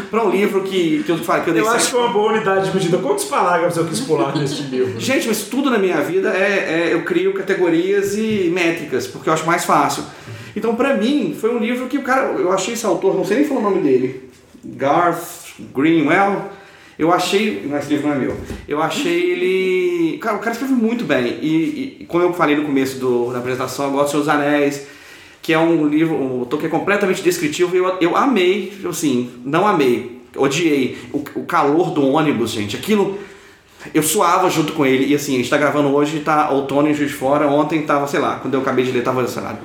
[0.09, 2.11] para um livro que, que eu falo que eu dei Eu acho que foi uma
[2.11, 2.97] boa unidade de medida.
[2.97, 4.99] Quantos parágrafos eu quis pular neste livro?
[4.99, 9.33] Gente, mas tudo na minha vida é, é eu crio categorias e métricas, porque eu
[9.33, 10.03] acho mais fácil.
[10.55, 13.37] Então, para mim, foi um livro que o cara, eu achei esse autor, não sei
[13.37, 14.31] nem falar o nome dele,
[14.63, 16.49] Garth Greenwell
[16.97, 17.63] eu achei.
[17.65, 18.37] Não, esse livro não é meu.
[18.67, 20.17] Eu achei ele.
[20.19, 21.39] Cara, o cara escreve muito bem.
[21.41, 24.85] E, e como eu falei no começo do, da apresentação, eu gosto de Seus Anéis,
[25.41, 27.75] que é um livro, um que é completamente descritivo.
[27.75, 30.97] Eu, eu amei, assim, não amei, odiei.
[31.11, 32.75] O, o calor do ônibus, gente.
[32.75, 33.17] Aquilo.
[33.93, 35.07] Eu suava junto com ele.
[35.07, 37.47] E assim, a gente tá gravando hoje, tá outono em Juiz de Fora.
[37.47, 39.57] Ontem tava, sei lá, quando eu acabei de ler, tava, sei lá,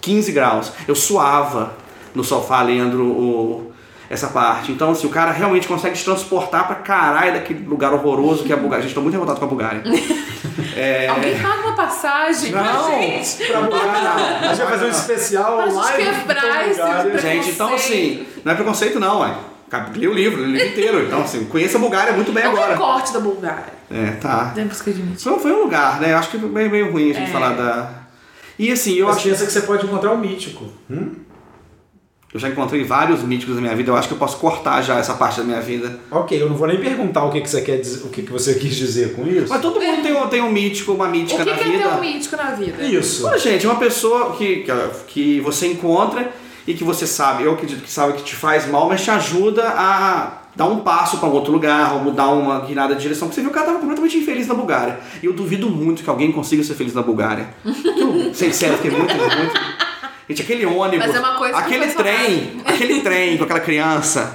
[0.00, 0.72] 15 graus.
[0.88, 1.76] Eu suava
[2.14, 3.69] no sofá lendo o
[4.10, 4.72] essa parte.
[4.72, 8.56] Então, assim, o cara realmente consegue te transportar pra caralho daquele lugar horroroso que é
[8.56, 8.82] a Bulgária.
[8.82, 9.84] Gente, tô muito revoltado com a Bulgária.
[10.76, 11.06] é...
[11.06, 13.46] Alguém paga uma passagem não, pra gente?
[13.46, 14.10] Pra Bulgária.
[14.42, 16.04] A gente vai fazer um especial pra live.
[16.04, 19.32] Gente quebrar esse gente, então assim, não é preconceito não, ué.
[19.94, 21.06] Lê o livro, lê o livro inteiro.
[21.06, 22.74] Então, assim, conheça a Bulgária muito bem não agora.
[22.74, 23.72] Não corte da Bulgária.
[23.88, 24.50] É, tá.
[24.52, 25.22] Tempos que admite.
[25.22, 26.12] Foi, foi um lugar, né?
[26.14, 27.32] Acho que é meio, meio ruim a gente é.
[27.32, 27.92] falar da...
[28.58, 29.28] E assim, eu Mas acho...
[29.28, 30.68] pensa que você pode encontrar um mítico.
[30.90, 31.12] Hum?
[32.32, 34.98] Eu já encontrei vários míticos na minha vida, eu acho que eu posso cortar já
[34.98, 35.98] essa parte da minha vida.
[36.12, 38.30] Ok, eu não vou nem perguntar o que, que você quer dizer, o que, que
[38.30, 39.46] você quis dizer com isso.
[39.48, 41.76] Mas todo mundo tem um, tem um mítico, uma mítica o que na que vida.
[41.76, 42.84] O que é ter um mítico na vida?
[42.84, 43.26] Isso.
[43.26, 44.72] Olha, gente, uma pessoa que, que,
[45.08, 46.30] que você encontra
[46.68, 49.68] e que você sabe, eu acredito que sabe que te faz mal, mas te ajuda
[49.68, 53.26] a dar um passo para outro lugar, ou mudar uma guinada de direção.
[53.26, 55.00] Porque você viu que o cara estava completamente infeliz na Bulgária.
[55.20, 57.48] E eu duvido muito que alguém consiga ser feliz na Bulgária.
[57.64, 59.89] Eu, sério, fiquei muito, muito
[60.30, 64.32] Gente, aquele ônibus, Mas é uma coisa aquele trem, aquele trem com aquela criança,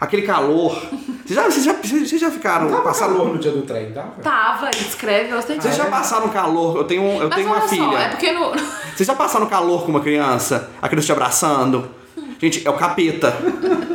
[0.00, 0.82] aquele calor.
[1.26, 2.70] Vocês já, vocês já, vocês já ficaram.
[2.70, 3.16] Tava passaram...
[3.16, 4.12] calor no dia do trem, tava?
[4.22, 5.60] Tava, ele escreve bastante.
[5.60, 6.78] Vocês já passaram calor?
[6.78, 7.84] Eu tenho, eu Mas tenho uma olha filha.
[7.84, 8.50] Só, é porque no.
[8.94, 10.70] Vocês já passaram calor com uma criança?
[10.80, 11.90] A criança te abraçando?
[12.38, 13.34] Gente, é o capeta.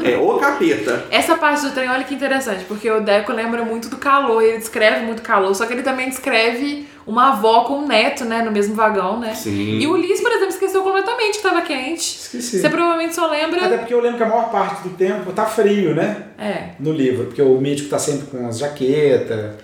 [0.04, 1.06] É o capeta.
[1.10, 4.58] Essa parte do trem, olha que interessante, porque o Deco lembra muito do calor, ele
[4.60, 8.52] descreve muito calor, só que ele também descreve uma avó com um neto, né, no
[8.52, 9.34] mesmo vagão, né?
[9.34, 9.80] Sim.
[9.80, 12.02] E o Liz, por exemplo, esqueceu completamente que tava quente.
[12.20, 12.60] Esqueci.
[12.60, 13.66] Você provavelmente só lembra.
[13.66, 16.24] Até porque eu lembro que a maior parte do tempo tá frio, né?
[16.38, 16.70] É.
[16.80, 19.56] No livro, porque o médico tá sempre com as jaquetas,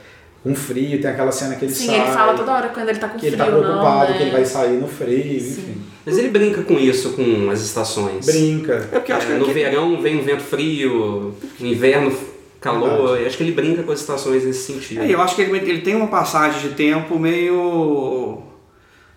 [0.43, 1.95] com frio, tem aquela cena que ele Sim, sai.
[2.01, 4.17] ele fala toda hora quando ele tá com que frio, ele tá preocupado não, né?
[4.17, 5.61] que ele vai sair no frio, Sim.
[5.61, 5.81] enfim.
[6.05, 8.25] Mas ele brinca com isso, com as estações.
[8.25, 8.87] Brinca.
[8.93, 12.15] É porque eu acho É, que no que- verão vem um vento frio, no inverno
[12.59, 13.17] calor.
[13.19, 15.01] Eu acho que ele brinca com as estações nesse sentido.
[15.01, 18.41] É, eu acho que ele, ele tem uma passagem de tempo meio.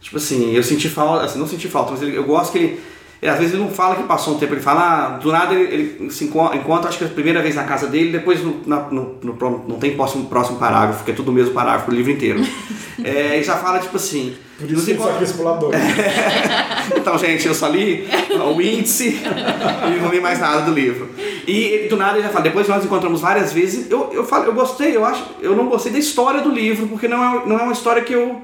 [0.00, 2.80] Tipo assim, eu senti falta, assim, não senti falta, mas ele- eu gosto que ele.
[3.22, 5.54] Ele, às vezes ele não fala que passou um tempo, ele fala, ah, do nada
[5.54, 8.42] ele, ele se encontra, encontra, acho que é a primeira vez na casa dele, depois
[8.42, 11.90] no, na- no- no não tem próximo, próximo parágrafo, que é tudo o mesmo parágrafo,
[11.90, 12.40] o livro inteiro.
[13.04, 14.34] é, e já fala, tipo assim.
[14.58, 15.70] Por isso que ele encontra- pulador.
[16.96, 18.06] então, gente, eu só li
[18.54, 21.08] o índice e não li mais nada do livro.
[21.46, 23.90] E ele, do nada ele já fala, depois nós encontramos várias vezes.
[23.90, 27.08] Eu, eu, falo, eu gostei, eu acho, eu não gostei da história do livro, porque
[27.08, 28.40] não é, não é uma história que eu,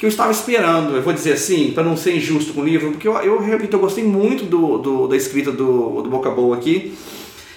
[0.00, 2.92] que eu estava esperando, eu vou dizer assim, para não ser injusto com o livro,
[2.92, 6.56] porque eu, eu realmente eu gostei muito do, do, da escrita do, do Boca Boa
[6.56, 6.94] aqui.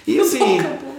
[0.06, 0.58] E assim,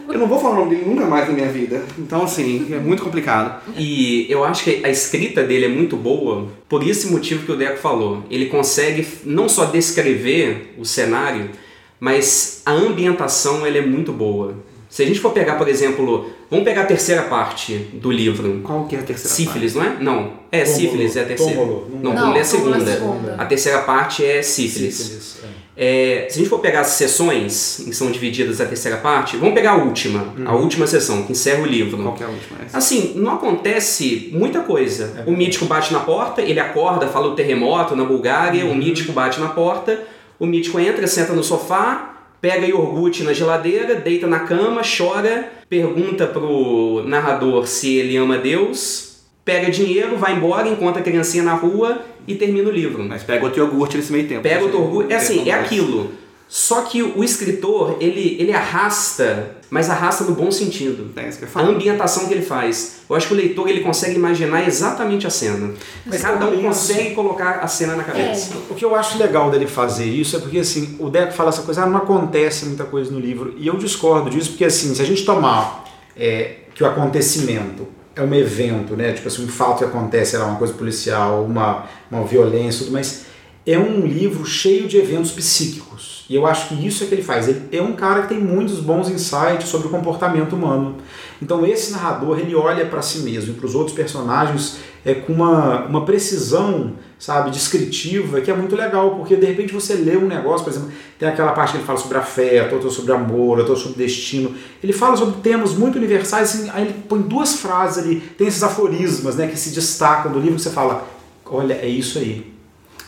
[0.10, 1.84] eu não vou falar o nome dele nunca mais na minha vida.
[2.00, 3.62] Então, assim, é muito complicado.
[3.78, 7.56] E eu acho que a escrita dele é muito boa por esse motivo que o
[7.56, 8.24] Deco falou.
[8.28, 11.52] Ele consegue não só descrever o cenário,
[12.00, 14.56] mas a ambientação ela é muito boa.
[14.96, 18.62] Se a gente for pegar, por exemplo, vamos pegar a terceira parte do livro.
[18.64, 19.98] Qual que é a terceira Sífilis, não é?
[20.00, 20.32] Não.
[20.50, 20.80] É, Túmulo.
[20.80, 21.54] sífilis é a terceira.
[21.54, 21.66] Não,
[22.02, 22.86] Não, túmulo é a é segunda.
[22.94, 23.36] segunda.
[23.38, 24.96] A terceira parte é sífilis.
[24.96, 25.38] Sífilis,
[25.76, 26.24] é.
[26.24, 29.54] É, se a gente for pegar as sessões que são divididas a terceira parte, vamos
[29.54, 32.02] pegar a última, a última sessão, que encerra o livro.
[32.02, 32.60] Qual que é a última?
[32.66, 32.78] Essa.
[32.78, 35.26] Assim, não acontece muita coisa.
[35.28, 39.42] O mítico bate na porta, ele acorda, fala o terremoto na Bulgária, o mítico bate
[39.42, 40.04] na porta,
[40.40, 42.15] o mítico entra, senta no sofá,
[42.46, 49.24] pega iogurte na geladeira, deita na cama, chora, pergunta pro narrador se ele ama Deus,
[49.44, 53.04] pega dinheiro, vai embora, encontra a criancinha na rua e termina o livro.
[53.04, 54.44] Mas pega outro iogurte nesse meio tempo.
[54.44, 55.12] Pega o teu orgulho.
[55.12, 56.12] É assim, é aquilo.
[56.48, 61.12] Só que o escritor, ele, ele arrasta, mas arrasta no bom sentido.
[61.16, 61.72] É isso que eu A falo.
[61.72, 62.98] ambientação que ele faz.
[63.10, 65.74] Eu acho que o leitor ele consegue imaginar exatamente a cena.
[66.06, 68.54] Mas Cada um consegue colocar a cena na cabeça.
[68.70, 71.64] O que eu acho legal dele fazer isso é porque assim, o Deco fala essa
[71.64, 73.56] coisa, ah, não acontece muita coisa no livro.
[73.58, 75.84] E eu discordo disso, porque assim, se a gente tomar
[76.16, 79.12] é, que o acontecimento é um evento, né?
[79.14, 83.26] Tipo assim, um fato que acontece, lá, uma coisa policial, uma, uma violência, tudo, mas
[83.66, 85.95] é um livro cheio de eventos psíquicos.
[86.30, 87.48] E eu acho que isso é que ele faz.
[87.48, 90.96] Ele é um cara que tem muitos bons insights sobre o comportamento humano.
[91.42, 95.34] Então esse narrador, ele olha para si mesmo e para os outros personagens é, com
[95.34, 100.26] uma, uma precisão, sabe, descritiva, que é muito legal, porque de repente você lê um
[100.26, 103.76] negócio, por exemplo, tem aquela parte que ele fala sobre afeto, outra sobre amor, outra
[103.76, 104.56] sobre destino.
[104.84, 108.64] Ele fala sobre temas muito universais, assim, aí ele põe duas frases ali, tem esses
[108.64, 111.08] aforismas, né, que se destacam do livro, que você fala,
[111.46, 112.52] olha, é isso aí.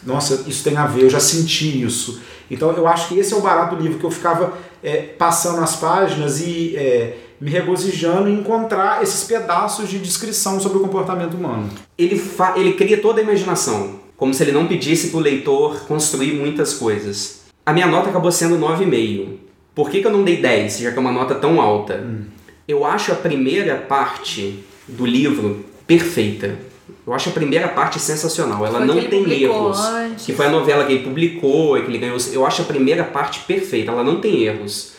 [0.05, 2.21] Nossa, isso tem a ver, eu já senti isso.
[2.49, 5.61] Então eu acho que esse é o barato do livro, que eu ficava é, passando
[5.61, 11.33] as páginas e é, me regozijando em encontrar esses pedaços de descrição sobre o comportamento
[11.35, 11.69] humano.
[11.97, 16.33] Ele, fa- ele cria toda a imaginação, como se ele não pedisse pro leitor construir
[16.33, 17.41] muitas coisas.
[17.65, 19.27] A minha nota acabou sendo 9,5.
[19.75, 22.03] Por que, que eu não dei 10, já que é uma nota tão alta?
[22.67, 26.57] Eu acho a primeira parte do livro perfeita.
[27.07, 28.65] Eu acho a primeira parte sensacional.
[28.65, 29.79] Ela Foi não que ele tem erros.
[29.79, 30.25] antes.
[30.25, 32.17] Que foi a novela que ele publicou, e que ele ganhou.
[32.33, 33.93] Eu acho a primeira parte perfeita.
[33.93, 34.91] Ela não tem erros.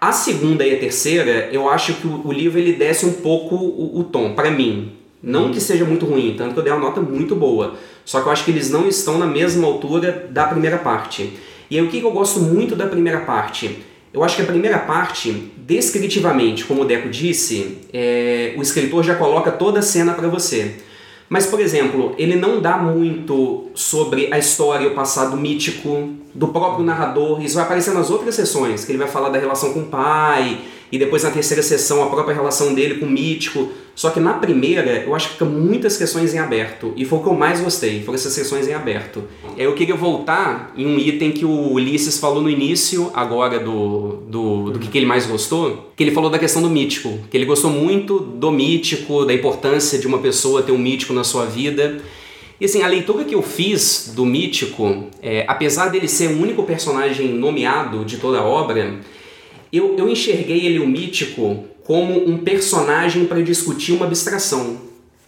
[0.00, 3.54] A segunda e a terceira, eu acho que o, o livro ele desce um pouco
[3.54, 4.90] o, o tom, pra mim.
[5.22, 7.76] Não que seja muito ruim, tanto que eu dei uma nota muito boa.
[8.04, 11.32] Só que eu acho que eles não estão na mesma altura da primeira parte.
[11.70, 13.84] E aí o que que eu gosto muito da primeira parte?
[14.12, 19.14] Eu acho que a primeira parte, descritivamente, como o Deco disse, é, o escritor já
[19.14, 20.74] coloca toda a cena pra você.
[21.32, 26.48] Mas, por exemplo, ele não dá muito sobre a história e o passado mítico do
[26.48, 27.42] próprio narrador.
[27.42, 30.60] Isso vai aparecer nas outras sessões, que ele vai falar da relação com o pai,
[30.92, 33.70] e depois na terceira sessão a própria relação dele com o mítico.
[33.94, 36.92] Só que na primeira, eu acho que fica muitas questões em aberto.
[36.96, 39.24] E foi o que eu mais gostei, foram essas sessões em aberto.
[39.56, 44.70] Eu queria voltar em um item que o Ulisses falou no início, agora, do, do,
[44.70, 47.18] do que, que ele mais gostou, que ele falou da questão do mítico.
[47.30, 51.24] Que ele gostou muito do mítico, da importância de uma pessoa ter um mítico na
[51.24, 52.00] sua vida.
[52.60, 56.62] E assim, a leitura que eu fiz do mítico, é, apesar dele ser o único
[56.62, 59.00] personagem nomeado de toda a obra,
[59.72, 64.76] eu, eu enxerguei ele, o mítico, como um personagem para discutir uma abstração,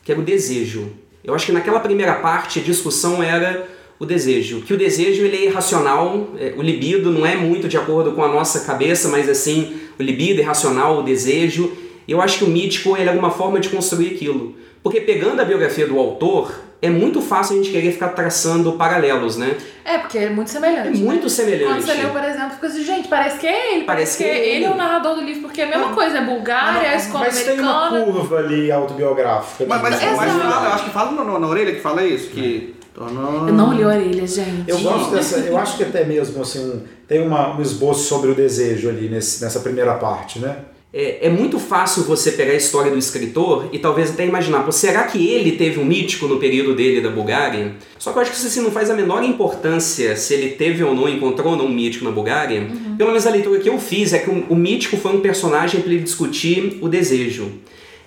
[0.05, 0.91] que era o desejo.
[1.25, 3.67] Eu acho que naquela primeira parte a discussão era
[3.99, 7.77] o desejo, que o desejo ele é irracional, é, o libido não é muito de
[7.77, 11.73] acordo com a nossa cabeça, mas assim, o libido é irracional, o desejo.
[12.07, 14.55] Eu acho que o mítico ele é uma forma de construir aquilo.
[14.85, 19.39] Porque pegando a biografia do autor, é muito fácil a gente querer ficar traçando paralelos,
[19.39, 19.57] né?
[19.83, 20.89] É, porque é muito semelhante.
[20.89, 21.29] É muito né?
[21.31, 21.65] semelhante.
[21.73, 23.85] Quando você leu, por exemplo, fica assim, gente, parece que é ele.
[23.85, 24.57] Parece que que, é ele.
[24.57, 24.65] ele.
[24.67, 27.25] é o narrador do livro, porque é a mesma coisa, é Bulgária, é a escola
[27.25, 28.13] Mas tem uma americana.
[28.13, 29.65] curva ali autobiográfica.
[29.67, 32.75] Mas, mas, mas eu acho que fala no- no- na orelha que fala isso, que...
[32.97, 34.69] Eu não li a orelha, gente.
[34.69, 38.31] Eu gosto dessa, eu acho que até mesmo assim, um- tem uma, um esboço sobre
[38.31, 40.59] o desejo ali nesse, nessa primeira parte, né?
[40.97, 44.71] É, é muito fácil você pegar a história do escritor e talvez até imaginar, pô,
[44.71, 47.75] será que ele teve um mítico no período dele da Bulgária?
[47.99, 50.85] Só que eu acho que isso assim, não faz a menor importância se ele teve
[50.85, 52.69] ou não, encontrou ou não um mítico na Bulgária.
[52.97, 55.81] Pelo menos a leitura que eu fiz é que o, o mítico foi um personagem
[55.81, 57.51] para ele discutir o desejo.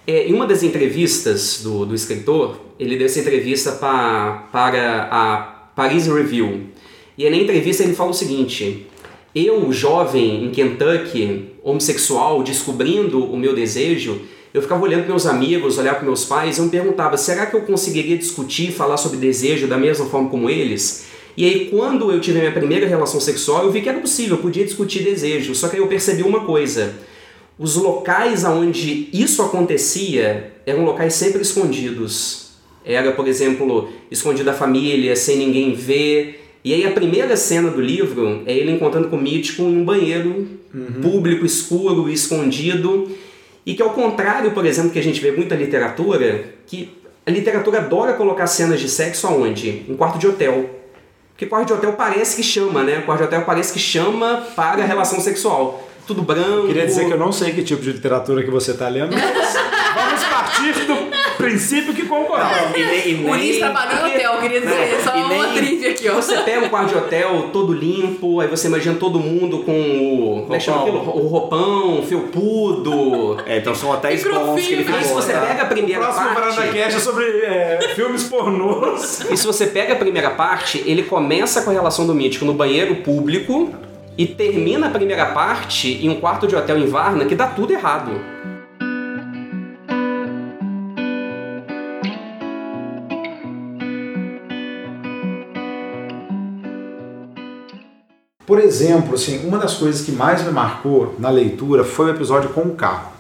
[0.07, 5.37] É, em uma das entrevistas do, do escritor, ele deu essa entrevista pa, para a
[5.75, 6.67] Paris Review.
[7.17, 8.87] E aí, na entrevista ele fala o seguinte:
[9.35, 14.21] eu, jovem em Kentucky, homossexual, descobrindo o meu desejo,
[14.53, 17.45] eu ficava olhando para meus amigos, olhar para meus pais e eu me perguntava: será
[17.45, 21.07] que eu conseguiria discutir, falar sobre desejo da mesma forma como eles?
[21.35, 24.37] E aí, quando eu tive a minha primeira relação sexual, eu vi que era possível,
[24.37, 25.53] eu podia discutir desejo.
[25.53, 26.95] Só que aí eu percebi uma coisa:
[27.59, 32.47] os locais onde isso acontecia eram locais sempre escondidos.
[32.85, 36.46] Era, por exemplo, escondido da família, sem ninguém ver.
[36.67, 39.85] E aí a primeira cena do livro é ele encontrando com o mítico em um
[39.85, 40.45] banheiro
[41.01, 43.09] público, escuro, escondido.
[43.65, 46.89] E que ao contrário, por exemplo, que a gente vê muita literatura, que
[47.25, 49.85] a literatura adora colocar cenas de sexo aonde?
[49.87, 50.69] Em quarto de hotel.
[51.29, 53.01] Porque quarto de hotel parece que chama, né?
[53.05, 55.87] Quarto de hotel parece que chama para a relação sexual.
[56.05, 56.67] Tudo branco.
[56.67, 59.53] Queria dizer que eu não sei que tipo de literatura que você está lendo, mas
[59.95, 61.06] vamos partir do
[61.37, 62.75] princípio que concordamos.
[62.77, 64.99] E nem, e O Ulisses nem- trabalhou em hotel, queria dizer.
[65.03, 66.15] Só e uma nem- trivia aqui, ó.
[66.15, 70.41] Você pega um quarto de hotel todo limpo, aí você imagina todo mundo com o.
[70.43, 70.99] Como é que chama Roupão.
[71.09, 71.23] aquilo?
[71.25, 73.37] O roupão, felpudo.
[73.45, 74.85] É, então são hotéis bons que ele.
[74.87, 75.21] Aí se ficou.
[75.21, 75.41] você tá?
[75.41, 76.73] pega a O primeira próximo Varanda parte.
[76.73, 79.21] Cast é sobre é, filmes pornôs.
[79.29, 82.53] E se você pega a primeira parte, ele começa com a relação do mítico no
[82.53, 83.71] banheiro público
[84.17, 87.71] e termina a primeira parte em um quarto de hotel em Varna que dá tudo
[87.71, 88.11] errado.
[98.47, 102.49] Por exemplo, assim, uma das coisas que mais me marcou na leitura foi o episódio
[102.51, 103.11] com o K.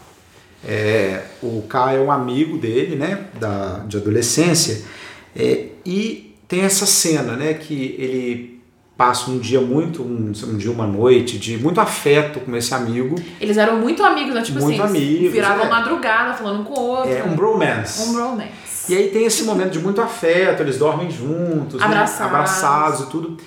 [0.65, 4.85] É, o K é um amigo dele, né, da, de adolescência,
[5.35, 8.57] é, e tem essa cena, né, que ele
[8.97, 13.15] passa um dia muito, um, um dia, uma noite, de muito afeto com esse amigo,
[13.39, 14.41] Eles eram muito amigos, né?
[14.41, 15.69] Tipo Muito assim, amigos, viravam é.
[15.69, 17.11] madrugada falando um com o outro.
[17.11, 18.09] é um bromance.
[18.09, 18.91] Um bromance.
[18.91, 21.85] E aí tem esse momento de muito afeto, eles dormem juntos, né?
[21.85, 22.33] Abraçados.
[22.33, 23.37] abraçados e tudo.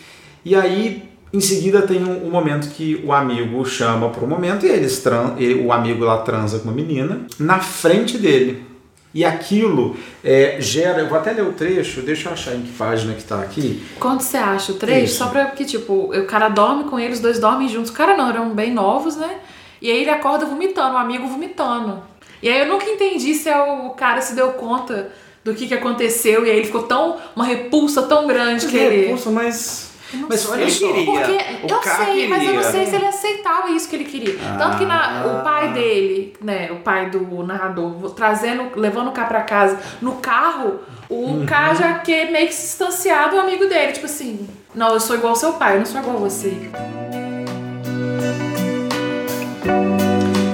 [0.45, 4.67] E aí, em seguida, tem um, um momento que o amigo chama para um momento
[4.67, 8.65] e eles tran ele- o amigo lá transa com uma menina na frente dele.
[9.13, 11.01] E aquilo é, gera.
[11.01, 13.83] Eu vou até ler o trecho, deixa eu achar em que página que tá aqui.
[13.99, 14.71] Quanto você acha?
[14.71, 15.05] O trecho?
[15.07, 15.19] Isso.
[15.19, 17.91] Só pra que, tipo, o cara dorme com eles, os dois dormem juntos.
[17.91, 19.39] O cara não, eram bem novos, né?
[19.83, 22.01] E aí ele acorda vomitando, o amigo vomitando.
[22.41, 25.11] E aí eu nunca entendi se é o cara se deu conta
[25.45, 27.17] do que, que aconteceu e aí ele ficou tão.
[27.35, 29.07] uma repulsa tão grande que ele.
[29.07, 29.90] Repulsa, mas.
[30.29, 30.87] Mas olha ele só.
[30.87, 31.05] queria.
[31.07, 31.33] Porque
[31.65, 32.71] o eu cara sei, mas eu não queria.
[32.71, 34.37] sei se ele aceitava isso que ele queria.
[34.59, 39.25] Tanto que na- o pai dele, né, o pai do narrador, trazendo, levando o K
[39.25, 43.93] pra casa no carro, o K já quer meio que se distanciar do amigo dele.
[43.93, 46.57] Tipo assim, não, eu sou igual ao seu pai, eu não sou igual a você.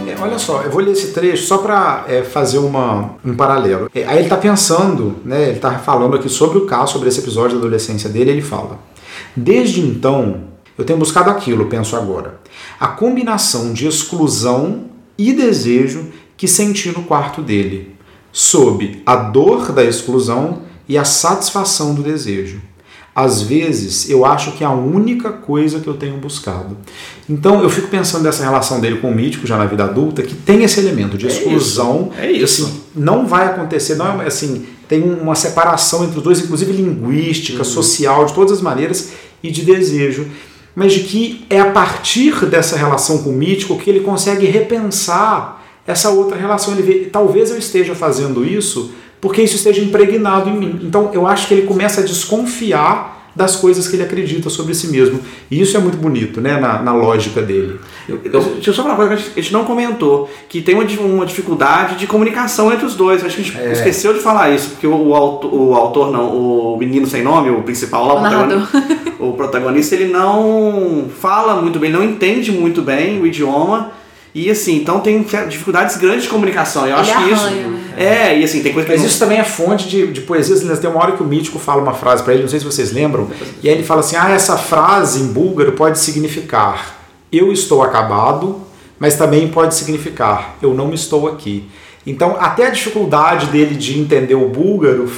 [0.09, 3.91] É, olha só, eu vou ler esse trecho só para fazer uma, um paralelo.
[3.95, 7.21] É, aí ele está pensando, né, ele está falando aqui sobre o caso, sobre esse
[7.21, 8.79] episódio da adolescência dele, ele fala:
[9.37, 10.43] Desde então,
[10.77, 12.41] eu tenho buscado aquilo, penso agora.
[12.79, 14.85] A combinação de exclusão
[15.19, 17.95] e desejo que senti no quarto dele,
[18.31, 22.61] sob a dor da exclusão e a satisfação do desejo.
[23.15, 26.77] Às vezes eu acho que é a única coisa que eu tenho buscado.
[27.27, 30.35] Então eu fico pensando nessa relação dele com o mítico já na vida adulta, que
[30.35, 32.11] tem esse elemento de É exclusão.
[32.13, 32.65] isso, é isso.
[32.67, 37.65] assim, não vai acontecer, não é assim, tem uma separação entre os dois, inclusive linguística,
[37.65, 40.27] social, de todas as maneiras, e de desejo.
[40.75, 45.65] Mas de que é a partir dessa relação com o mítico que ele consegue repensar
[45.87, 46.75] essa outra relação.
[46.75, 50.81] Ele vê, talvez eu esteja fazendo isso porque isso esteja impregnado em mim.
[50.83, 54.89] Então eu acho que ele começa a desconfiar das coisas que ele acredita sobre si
[54.89, 55.21] mesmo.
[55.51, 57.79] E isso é muito bonito, né, na, na lógica dele.
[58.09, 60.75] Eu- eu- Deixa eu só falar uma coisa que a gente- não comentou, que tem
[60.75, 63.23] uma, uma dificuldade de comunicação entre os dois.
[63.23, 63.73] Acho que a gente É.
[63.73, 67.51] esqueceu de falar isso, porque o, o autor, o autor não, o menino sem nome,
[67.51, 68.83] o principal lá, o, O protagonista,
[69.21, 73.91] o protagonista, ele não fala muito bem, não entende muito bem o idioma.
[74.39, 76.83] E assim, então tem dificuldades grandes de comunicação.
[76.87, 77.45] Eu Ele acho que isso.
[77.51, 77.81] né?
[77.97, 80.61] É, e assim, tem coisa que Mas não- isso também é fonte de, de poesias
[80.61, 80.79] lindas.
[80.79, 82.93] Tem uma hora que o mítico fala uma frase para ele, não sei se vocês
[82.93, 83.31] lembram,
[83.63, 86.99] e aí ele fala assim: ah, essa frase em búlgaro pode significar
[87.33, 88.61] eu estou acabado,
[88.99, 91.65] mas também pode significar eu não estou aqui.
[92.07, 95.11] Então, até a dificuldade dele de entender o búlgaro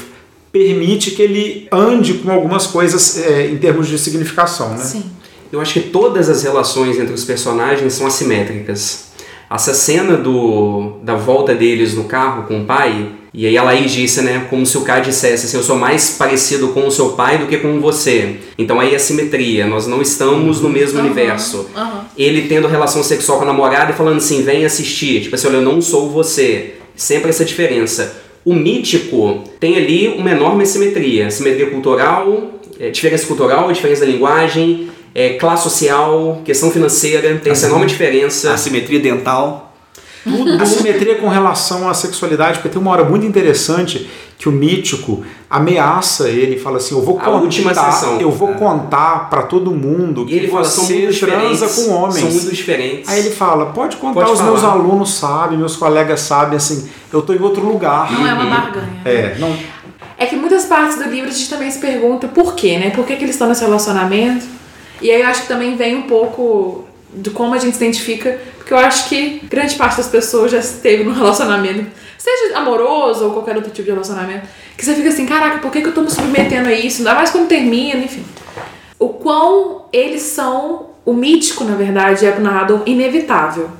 [0.52, 4.78] permite que ele ande com algumas coisas é, em termos de significação, né?
[4.78, 5.04] Sim.
[5.50, 9.07] Eu acho que todas as relações entre os personagens são assimétricas.
[9.50, 13.92] Essa cena do, da volta deles no carro com o pai, e aí a Laís
[13.92, 17.10] disse, né, como se o Kai dissesse assim, eu sou mais parecido com o seu
[17.10, 18.36] pai do que com você.
[18.58, 21.66] Então aí a simetria, nós não estamos no mesmo Aham, universo.
[21.76, 22.04] aham.
[22.16, 25.56] Ele tendo relação sexual com a namorada e falando assim, vem assistir, tipo assim, olha,
[25.56, 26.74] eu não sou você.
[26.96, 28.22] Sempre essa diferença.
[28.44, 34.88] O mítico tem ali uma enorme simetria, simetria cultural, é, diferença cultural, diferença da linguagem,
[35.14, 38.52] é, classe social, questão financeira, tem essa enorme diferença.
[38.52, 39.64] assimetria dental.
[40.60, 45.24] A simetria com relação à sexualidade, porque tem uma hora muito interessante que o mítico
[45.48, 48.20] ameaça ele e fala assim: Eu vou A última contar, sessão.
[48.20, 51.58] eu vou contar pra todo mundo E ele que fala, são você muito diferentes.
[51.60, 52.16] transa com homens.
[52.20, 53.08] São muito diferentes.
[53.08, 54.50] Aí ele fala: Pode contar, Pode os falar.
[54.50, 58.12] meus alunos sabem, meus colegas sabem, assim, eu tô em outro lugar.
[58.12, 59.00] Não é uma barganha.
[59.04, 59.56] É, não.
[60.18, 62.90] é que muitas partes do livro a gente também se pergunta por quê, né?
[62.90, 64.44] Por que, que eles estão nesse relacionamento?
[65.00, 68.38] E aí eu acho que também vem um pouco de como a gente se identifica,
[68.56, 71.86] porque eu acho que grande parte das pessoas já esteve num relacionamento,
[72.18, 74.46] seja amoroso ou qualquer outro tipo de relacionamento,
[74.76, 76.98] que você fica assim, caraca, por que, que eu tô me submetendo a isso?
[76.98, 78.24] Ainda mais quando termina, enfim.
[78.98, 83.70] O quão eles são, o mítico, na verdade, é narrado inevitável.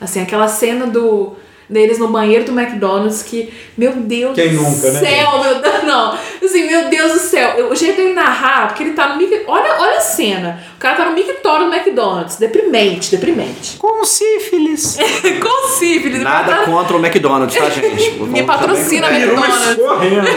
[0.00, 1.36] Assim, aquela cena do
[1.68, 5.82] deles no banheiro do McDonald's que, meu Deus Quem do nunca, né, céu, meu Deus,
[5.84, 9.42] não, assim, meu Deus do céu, o jeito dele narrar, porque ele tá no mic,
[9.46, 13.76] olha, olha a cena, o cara tá no mictório do McDonald's, deprimente, deprimente.
[13.80, 14.98] Com sífilis.
[15.42, 16.20] Com sífilis.
[16.22, 18.12] Nada tá- contra o McDonald's, tá, gente?
[18.22, 19.68] Me patrocina, também- McDonald's.
[19.70, 20.28] escorrendo.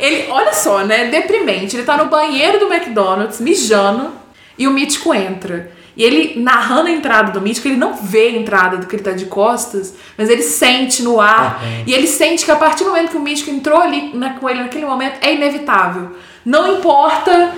[0.00, 1.06] Ele, olha só, né?
[1.06, 1.76] Deprimente.
[1.76, 4.10] Ele tá no banheiro do McDonald's, mijando,
[4.58, 5.70] e o mítico entra.
[5.96, 9.02] E ele, narrando a entrada do mítico, ele não vê a entrada do que ele
[9.02, 11.62] tá de costas, mas ele sente no ar.
[11.86, 14.48] E ele sente que a partir do momento que o mítico entrou ali na, com
[14.48, 16.12] ele naquele momento, é inevitável.
[16.44, 17.52] Não importa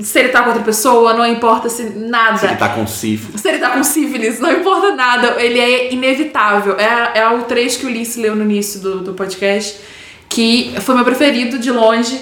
[0.00, 2.46] se ele tá com outra pessoa, não importa se nada.
[2.46, 3.40] Ele tá com sífilis.
[3.40, 6.76] Se ele tá com sífilis, não importa nada, ele é inevitável.
[6.78, 9.80] É, é o trecho que o Ulisses leu no início do, do podcast,
[10.28, 12.20] que foi meu preferido de longe,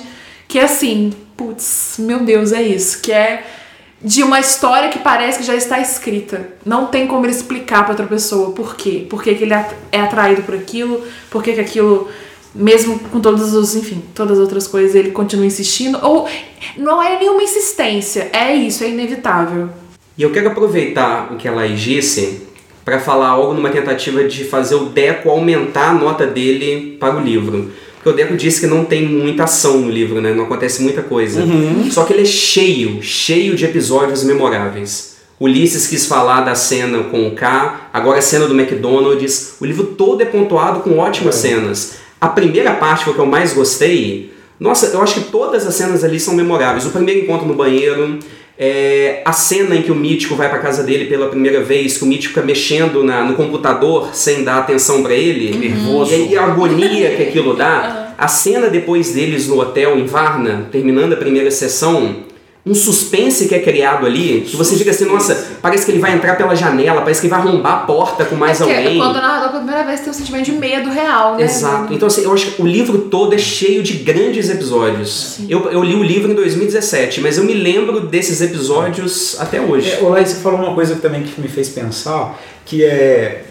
[0.49, 3.45] que é assim, putz, meu Deus, é isso, que é
[4.03, 6.49] de uma história que parece que já está escrita.
[6.65, 9.07] Não tem como ele explicar pra outra pessoa por quê.
[9.09, 12.09] Por que, que ele é atraído por aquilo, por que, que aquilo,
[12.55, 15.99] mesmo com todos os, enfim, todas as outras coisas, ele continua insistindo.
[16.03, 16.27] Ou
[16.77, 19.69] não é nenhuma insistência, é isso, é inevitável.
[20.17, 22.47] E eu quero aproveitar o que a Laís disse
[22.85, 27.21] para falar algo numa tentativa de fazer o Deco aumentar a nota dele para o
[27.21, 27.71] livro.
[28.01, 30.33] Porque o Deco disse que não tem muita ação no livro, né?
[30.33, 31.45] Não acontece muita coisa.
[31.91, 35.17] Só que ele é cheio, cheio de episódios memoráveis.
[35.39, 39.57] Ulisses quis falar da cena com o K, agora a cena do McDonald's.
[39.61, 41.97] O livro todo é pontuado com ótimas cenas.
[42.19, 44.33] A primeira parte foi que eu mais gostei.
[44.59, 46.87] Nossa, eu acho que todas as cenas ali são memoráveis.
[46.87, 48.19] O primeiro encontro no banheiro,
[48.63, 52.05] é, a cena em que o Mítico vai pra casa dele pela primeira vez, que
[52.05, 55.57] o Mítico fica mexendo na- no computador sem dar atenção pra ele.
[55.57, 56.13] Nervoso.
[56.13, 58.09] E a agonia que aquilo dá.
[58.21, 62.17] A cena depois deles no hotel em Varna, terminando a primeira sessão,
[62.65, 66.15] um suspense que é criado ali, que você fica assim, nossa, parece que ele vai
[66.15, 68.99] entrar pela janela, parece que ele vai arrombar a porta com mais Porque alguém.
[68.99, 71.45] quando o narrador pela primeira vez tem um sentimento de medo real, né?
[71.45, 71.93] Exato.
[71.95, 75.39] Então, assim, eu acho que o livro todo é cheio de grandes episódios.
[75.49, 79.93] Eu, eu li o livro em 2017, mas eu me lembro desses episódios até hoje.
[79.93, 83.45] É, Laís, você falou uma coisa também que me fez pensar, que é.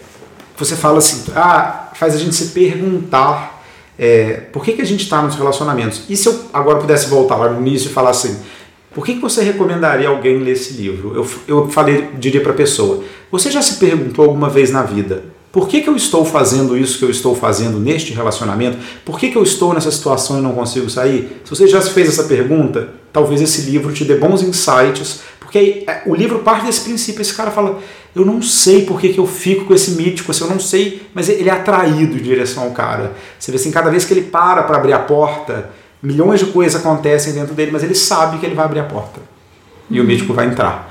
[0.56, 3.60] Você fala assim, ah, faz a gente se perguntar
[3.98, 6.02] é, por que, que a gente está nos relacionamentos.
[6.08, 8.38] E se eu agora pudesse voltar lá no início e falar assim,
[8.94, 11.14] por que, que você recomendaria alguém ler esse livro?
[11.14, 15.22] Eu, eu falei, diria para a pessoa, você já se perguntou alguma vez na vida,
[15.52, 18.78] por que, que eu estou fazendo isso que eu estou fazendo neste relacionamento?
[19.04, 21.40] Por que, que eu estou nessa situação e não consigo sair?
[21.44, 25.82] Se você já se fez essa pergunta, talvez esse livro te dê bons insights, porque
[25.88, 27.20] é, o livro parte desse princípio.
[27.20, 27.80] Esse cara fala:
[28.14, 31.02] Eu não sei por que, que eu fico com esse mítico, assim, eu não sei,
[31.12, 33.12] mas ele é atraído em direção ao cara.
[33.36, 35.70] Você vê assim, cada vez que ele para para abrir a porta,
[36.02, 39.20] milhões de coisas acontecem dentro dele, mas ele sabe que ele vai abrir a porta.
[39.90, 40.88] E o mítico vai entrar.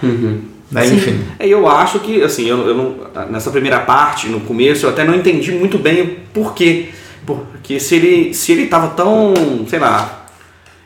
[0.71, 0.85] Né?
[0.87, 1.25] Enfim.
[1.39, 2.95] É, eu acho que, assim, eu, eu não,
[3.29, 6.89] nessa primeira parte, no começo, eu até não entendi muito bem o porquê.
[7.25, 9.33] Porque se ele, se ele tava tão,
[9.67, 10.25] sei lá,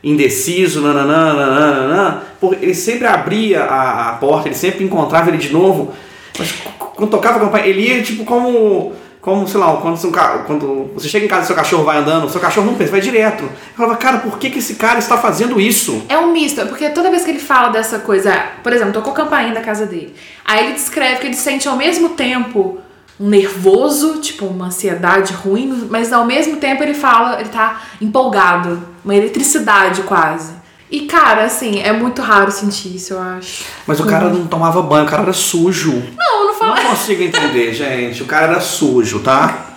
[0.02, 2.22] indeciso, nananã, nananã,
[2.60, 5.94] ele sempre abria a, a porta, ele sempre encontrava ele de novo,
[6.38, 8.92] mas quando tocava a campanha, ele ia tipo como,
[9.24, 9.98] como sei lá, quando,
[10.46, 13.00] quando você chega em casa e seu cachorro vai andando, seu cachorro não pensa, vai
[13.00, 13.44] direto.
[13.44, 16.04] Eu falava, cara, por que, que esse cara está fazendo isso?
[16.10, 18.30] É um misto, porque toda vez que ele fala dessa coisa,
[18.62, 20.14] por exemplo, tocou campainha da casa dele.
[20.44, 22.78] Aí ele descreve que ele sente ao mesmo tempo
[23.18, 28.86] um nervoso, tipo uma ansiedade ruim, mas ao mesmo tempo ele fala, ele tá empolgado,
[29.02, 30.52] uma eletricidade quase.
[30.94, 33.64] E cara, assim, é muito raro sentir isso, eu acho.
[33.84, 35.90] Mas o cara não tomava banho, o cara era sujo.
[36.16, 36.76] Não, não fala.
[36.76, 38.22] Não consigo entender, gente.
[38.22, 39.70] O cara era sujo, tá?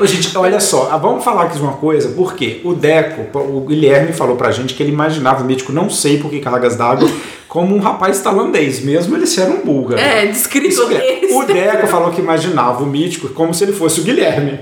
[0.00, 3.60] Ô, gente, olha só, ah, vamos falar aqui de uma coisa, porque o Deco, o
[3.66, 7.06] Guilherme falou pra gente que ele imaginava o mítico, não sei por que cargas d'água,
[7.46, 10.00] como um rapaz tailandês, mesmo ele ser um búlgaro.
[10.00, 11.34] É, descrito Isso é.
[11.34, 14.58] O Deco falou que imaginava o mítico como se ele fosse o Guilherme.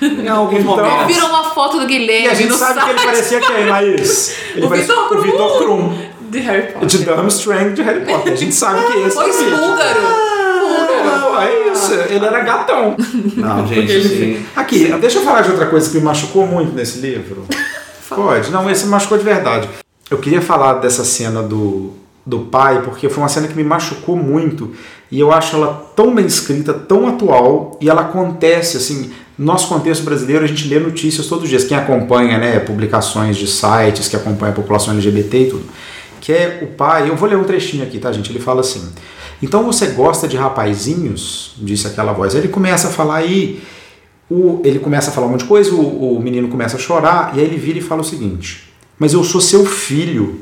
[0.00, 1.06] Em alguns Então- momentos.
[1.14, 3.66] Viram uma foto do Guilherme E a gente no sabe site que ele parecia quem,
[3.66, 4.36] Laís?
[4.56, 5.98] Ele O Vitor o Vitor Krum,
[6.30, 6.86] de Harry Potter.
[6.88, 8.32] de Durmstrang de Harry Potter.
[8.32, 10.00] A gente sabe que esse Pois é búlgaro.
[10.00, 11.20] Búlgaro.
[11.20, 11.92] Não, é isso.
[11.92, 12.96] Ele era gatão.
[13.36, 14.46] Não, gente, assim.
[14.56, 17.44] Aqui, deixa eu falar de outra coisa que me machucou muito nesse livro.
[18.08, 18.50] Pode?
[18.50, 19.68] Não, esse me machucou de verdade.
[20.10, 21.92] Eu queria falar dessa cena do,
[22.24, 24.72] do pai, porque foi uma cena que me machucou muito.
[25.10, 30.02] E eu acho ela tão bem escrita, tão atual, e ela acontece assim, nosso contexto
[30.02, 31.64] brasileiro, a gente lê notícias todos os dias.
[31.64, 35.64] Quem acompanha né, publicações de sites, que acompanha a população LGBT e tudo.
[36.20, 37.10] Que é o pai.
[37.10, 38.30] Eu vou ler um trechinho aqui, tá, gente?
[38.30, 38.88] Ele fala assim.
[39.42, 41.54] Então você gosta de rapazinhos?
[41.58, 42.34] Disse aquela voz.
[42.34, 43.60] Aí ele começa a falar aí.
[44.28, 47.36] O, ele começa a falar um monte de coisa, o, o menino começa a chorar,
[47.36, 50.40] e aí ele vira e fala o seguinte: Mas eu sou seu filho,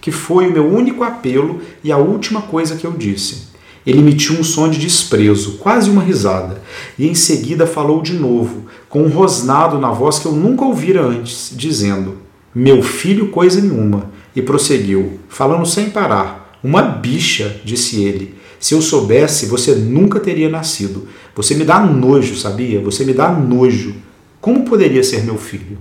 [0.00, 3.47] que foi o meu único apelo e a última coisa que eu disse.
[3.88, 6.60] Ele emitiu um som de desprezo, quase uma risada,
[6.98, 11.02] e em seguida falou de novo, com um rosnado na voz que eu nunca ouvira
[11.02, 12.18] antes, dizendo:
[12.54, 14.10] Meu filho, coisa nenhuma.
[14.36, 18.34] E prosseguiu, falando sem parar: Uma bicha, disse ele.
[18.60, 21.08] Se eu soubesse, você nunca teria nascido.
[21.34, 22.82] Você me dá nojo, sabia?
[22.82, 23.94] Você me dá nojo.
[24.38, 25.78] Como poderia ser meu filho?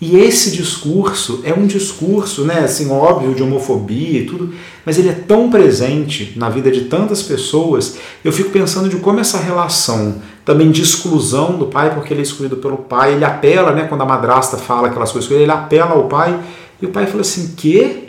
[0.00, 4.52] E esse discurso é um discurso, né, assim, óbvio, de homofobia e tudo,
[4.84, 7.96] mas ele é tão presente na vida de tantas pessoas.
[8.22, 12.22] Eu fico pensando de como essa relação também de exclusão do pai, porque ele é
[12.22, 16.04] excluído pelo pai, ele apela, né, quando a madrasta fala aquelas coisas, ele apela ao
[16.04, 16.38] pai,
[16.80, 18.05] e o pai fala assim: "Que?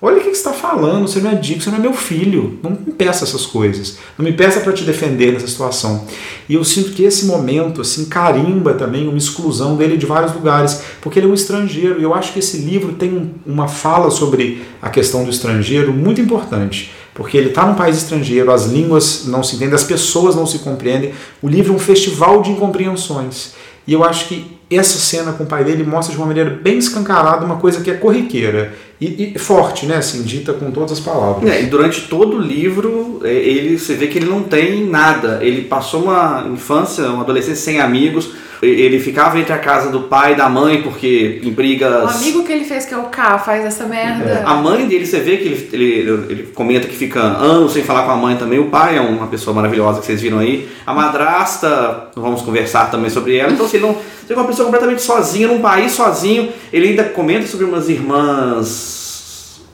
[0.00, 2.58] Olha o que você está falando, você não é digo, você não é meu filho.
[2.62, 3.96] Não me peça essas coisas.
[4.18, 6.04] Não me peça para te defender nessa situação.
[6.46, 10.82] E eu sinto que esse momento assim carimba também uma exclusão dele de vários lugares,
[11.00, 11.98] porque ele é um estrangeiro.
[11.98, 16.20] E eu acho que esse livro tem uma fala sobre a questão do estrangeiro muito
[16.20, 16.92] importante.
[17.14, 20.58] Porque ele está num país estrangeiro, as línguas não se entendem, as pessoas não se
[20.58, 21.14] compreendem.
[21.40, 23.54] O livro é um festival de incompreensões.
[23.86, 26.76] E eu acho que essa cena com o pai dele mostra de uma maneira bem
[26.76, 29.96] escancarada uma coisa que é corriqueira e, e forte, né?
[29.96, 31.48] Assim, dita com todas as palavras.
[31.50, 35.38] É, e durante todo o livro, é, ele, você vê que ele não tem nada.
[35.42, 38.30] Ele passou uma infância, uma adolescência sem amigos
[38.62, 42.04] ele ficava entre a casa do pai e da mãe, porque em brigas.
[42.04, 44.24] O amigo que ele fez, que é o K, faz essa merda.
[44.24, 44.42] É.
[44.44, 48.04] A mãe dele, você vê que ele, ele, ele, comenta que fica anos sem falar
[48.04, 48.58] com a mãe também.
[48.58, 50.68] O pai é uma pessoa maravilhosa que vocês viram aí.
[50.86, 53.52] A madrasta, vamos conversar também sobre ela.
[53.52, 56.48] Então, assim, não, você é uma pessoa completamente sozinha, num país sozinho.
[56.72, 58.95] Ele ainda comenta sobre umas irmãs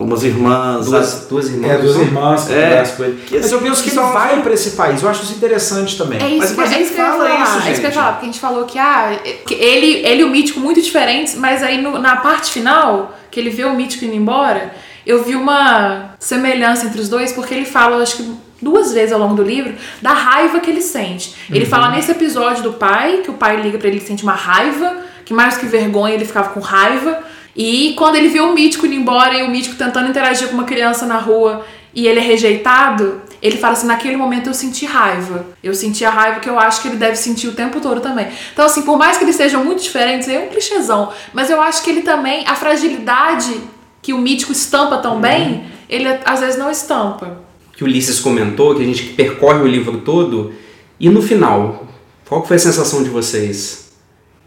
[0.04, 0.86] umas irmãs.
[0.86, 1.70] Duas, duas irmãs.
[1.70, 3.24] É, duas irmãs que é, com ele.
[3.30, 5.02] Mas eu penso que ele vai para esse país.
[5.02, 6.22] Eu acho isso interessante também.
[6.22, 7.42] É isso, mas, mas é isso que eu ia falar.
[7.42, 10.06] Isso, é isso que eu ia falar, porque a gente falou que, ah, que ele,
[10.06, 13.64] ele e o mítico muito diferentes, mas aí no, na parte final, que ele vê
[13.64, 14.72] o mítico indo embora,
[15.06, 19.18] eu vi uma semelhança entre os dois, porque ele fala, acho que duas vezes ao
[19.18, 21.34] longo do livro, da raiva que ele sente.
[21.50, 21.70] Ele uhum.
[21.70, 24.98] fala nesse episódio do pai, que o pai liga para ele e sente uma raiva,
[25.24, 27.22] que mais que vergonha ele ficava com raiva.
[27.54, 30.64] E quando ele vê o mítico indo embora e o mítico tentando interagir com uma
[30.64, 35.46] criança na rua e ele é rejeitado, ele fala assim: naquele momento eu senti raiva.
[35.62, 38.28] Eu senti a raiva que eu acho que ele deve sentir o tempo todo também.
[38.52, 41.12] Então, assim, por mais que eles sejam muito diferentes, é um clichêzão.
[41.34, 43.60] Mas eu acho que ele também, a fragilidade
[44.00, 45.20] que o mítico estampa tão uhum.
[45.20, 47.40] bem, ele às vezes não estampa.
[47.76, 50.52] Que o Ulisses comentou, que a gente percorre o livro todo,
[50.98, 51.86] e no final,
[52.28, 53.81] qual foi a sensação de vocês?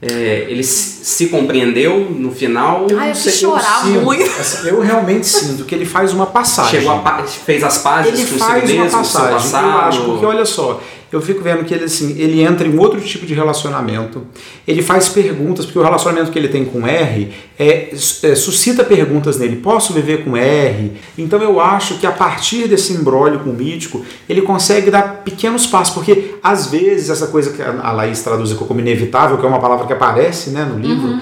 [0.01, 2.85] É, ele se compreendeu no final.
[2.99, 4.23] Ah, eu sei, chorar eu muito.
[4.39, 6.81] Assim, eu realmente sinto que ele faz uma passagem.
[6.81, 9.61] Chegou a, fez as pazes ele com faz si uma mesmo, passagem.
[9.61, 10.81] Eu acho, porque olha só,
[11.15, 14.23] eu fico vendo que ele assim, ele entra em outro tipo de relacionamento.
[14.67, 19.37] Ele faz perguntas, porque o relacionamento que ele tem com R é, é, suscita perguntas
[19.37, 19.55] nele.
[19.55, 20.91] Posso viver com R?
[21.17, 25.65] Então eu acho que a partir desse embrólio com o mítico, ele consegue dar pequenos
[25.65, 29.59] passos, porque às vezes essa coisa que a Laís traduz como inevitável, que é uma
[29.59, 31.21] palavra que aparece né, no livro, uhum.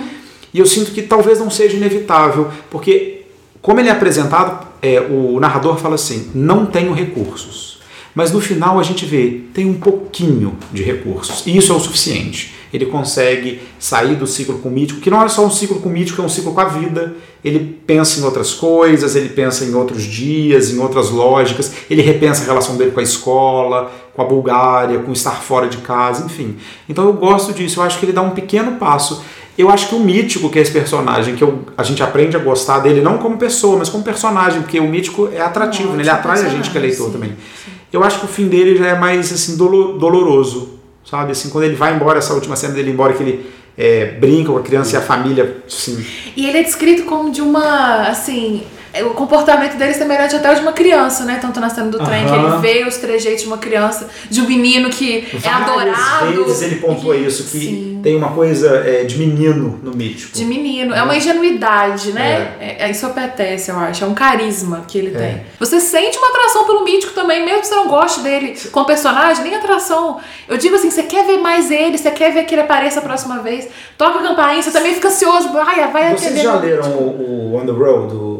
[0.53, 3.23] e eu sinto que talvez não seja inevitável, porque
[3.61, 7.72] como ele é apresentado, é, o narrador fala assim: não tenho recursos.
[8.15, 11.45] Mas no final a gente vê, tem um pouquinho de recursos.
[11.47, 12.53] E isso é o suficiente.
[12.71, 16.21] Ele consegue sair do ciclo com mítico, que não é só um ciclo com mítico,
[16.21, 17.15] é um ciclo com a vida.
[17.43, 22.41] Ele pensa em outras coisas, ele pensa em outros dias, em outras lógicas, ele repensa
[22.41, 26.55] a relação dele com a escola, com a Bulgária, com estar fora de casa, enfim.
[26.89, 29.23] Então eu gosto disso, eu acho que ele dá um pequeno passo.
[29.55, 32.39] Eu acho que o mítico, que é esse personagem, que eu, a gente aprende a
[32.39, 36.01] gostar dele, não como pessoa, mas como personagem, porque o mítico é atrativo, né?
[36.01, 37.29] ele atrai a gente que é leitor sim, também.
[37.29, 41.31] Sim eu acho que o fim dele já é mais assim doloroso, sabe?
[41.31, 43.45] Assim, quando ele vai embora, essa última cena dele embora, que ele
[43.77, 46.03] é, brinca com a criança e a família, assim.
[46.35, 48.63] E ele é descrito como de uma, assim,
[49.01, 51.39] o comportamento dele é semelhante até ao de uma criança, né?
[51.41, 54.45] Tanto na cena do trem, que ele vê os trejeitos de uma criança, de um
[54.45, 56.45] menino que Várias é adorado.
[56.45, 57.99] vezes ele pontua isso, que Sim.
[58.03, 60.37] tem uma coisa é, de menino no mítico.
[60.37, 60.93] De menino.
[60.93, 62.55] É, é uma ingenuidade, né?
[62.59, 62.85] É.
[62.85, 62.91] é.
[62.91, 64.03] isso apetece, eu acho.
[64.03, 65.19] É um carisma que ele é.
[65.19, 65.41] tem.
[65.59, 69.43] Você sente uma atração pelo mítico também, mesmo que você não goste dele como personagem,
[69.43, 70.19] nem atração.
[70.47, 73.03] Eu digo assim, você quer ver mais ele, você quer ver que ele apareça a
[73.03, 73.67] próxima vez.
[73.97, 75.49] Toca a campainha, você também fica ansioso.
[75.57, 78.32] Ai, vai Vocês já leram o, o On the Road, do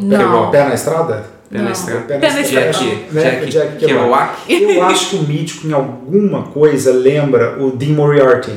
[0.00, 0.50] não.
[0.50, 1.24] Pé na estrada?
[1.50, 2.00] Pé na estrada.
[2.00, 2.72] Pé na Pé na estrada.
[2.72, 3.22] Jack, Né?
[3.22, 4.34] Jack, Jack Kerouac.
[4.48, 8.52] Eu acho que o mítico, em alguma coisa, lembra o Dean Moriarty.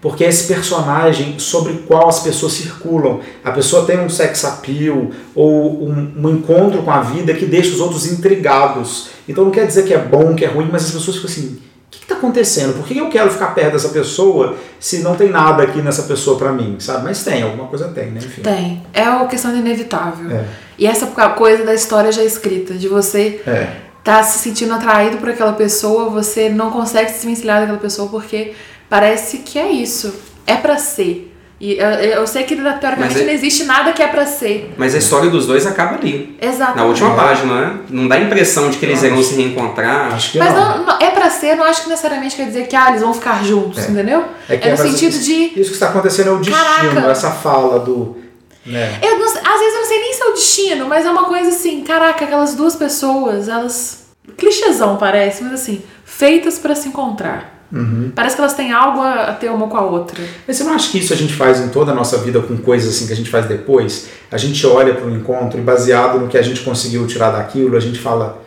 [0.00, 3.20] Porque é esse personagem sobre o qual as pessoas circulam.
[3.44, 7.70] A pessoa tem um sex appeal ou um, um encontro com a vida que deixa
[7.70, 9.10] os outros intrigados.
[9.28, 11.60] Então não quer dizer que é bom, que é ruim, mas as pessoas ficam assim:
[11.86, 12.74] o que está acontecendo?
[12.74, 16.36] Por que eu quero ficar perto dessa pessoa se não tem nada aqui nessa pessoa
[16.36, 16.74] para mim?
[16.80, 17.04] Sabe?
[17.04, 18.18] Mas tem, alguma coisa tem, né?
[18.24, 18.42] Enfim.
[18.42, 18.82] Tem.
[18.92, 20.28] É uma questão inevitável.
[20.32, 20.44] É.
[20.78, 23.66] E essa coisa da história já escrita, de você É.
[24.02, 28.52] tá se sentindo atraído por aquela pessoa, você não consegue se desvencilhar daquela pessoa porque
[28.88, 30.14] parece que é isso.
[30.46, 31.28] É pra ser.
[31.60, 34.74] E eu, eu sei que teoricamente é- não existe nada que é pra ser.
[34.76, 36.36] Mas a história dos dois acaba ali.
[36.42, 36.76] Exato.
[36.76, 37.78] Na última página, né?
[37.88, 40.12] Não dá a impressão de que eles irão se reencontrar.
[40.12, 40.78] Acho que Mas não.
[40.78, 43.14] não, não- é pra ser, não acho que necessariamente quer dizer que ah, eles vão
[43.14, 43.90] ficar juntos, É.
[43.92, 44.24] entendeu?
[44.48, 45.32] É, que no sentido isso, de.
[45.60, 46.56] Isso que está acontecendo é o destino,
[46.94, 47.10] Caraca.
[47.12, 48.16] essa fala do.
[48.64, 48.98] Né?
[49.02, 51.24] Eu não- às vezes eu não sei nem se é o destino, mas é uma
[51.24, 54.02] coisa assim, caraca, aquelas duas pessoas, elas.
[54.36, 57.50] Clichêzão parece, mas assim, feitas pra se encontrar.
[57.72, 58.12] Uhum.
[58.14, 60.22] Parece que elas têm algo a a ter uma com a outra.
[60.46, 62.56] Mas você não acha que isso a gente faz em toda a nossa vida com
[62.58, 64.08] coisas assim que a gente faz depois?
[64.30, 67.76] A gente olha para um encontro e baseado no que a gente conseguiu tirar daquilo,
[67.76, 68.42] a gente fala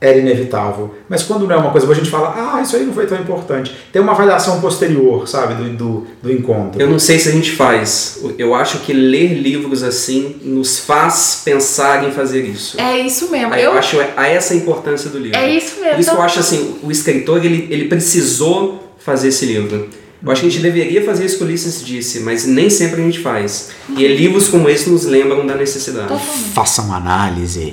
[0.00, 0.94] era inevitável.
[1.08, 3.06] Mas quando não é uma coisa boa, a gente fala, ah, isso aí não foi
[3.06, 3.74] tão importante.
[3.90, 6.80] Tem uma avaliação posterior, sabe, do, do, do encontro.
[6.80, 8.18] Eu não sei se a gente faz.
[8.38, 12.78] Eu acho que ler livros assim nos faz pensar em fazer isso.
[12.78, 13.54] É isso mesmo.
[13.54, 15.38] Eu Eu, acho a essa a importância do livro.
[15.38, 15.92] é isso mesmo.
[15.94, 19.88] Por isso que eu acho assim, o escritor ele, ele precisou fazer esse livro.
[20.22, 23.00] Eu acho que a gente deveria fazer isso que o Ulisses disse, mas nem sempre
[23.00, 23.70] a gente faz.
[23.96, 26.12] E é livros como esse nos lembram da necessidade.
[26.52, 27.72] Faça uma análise.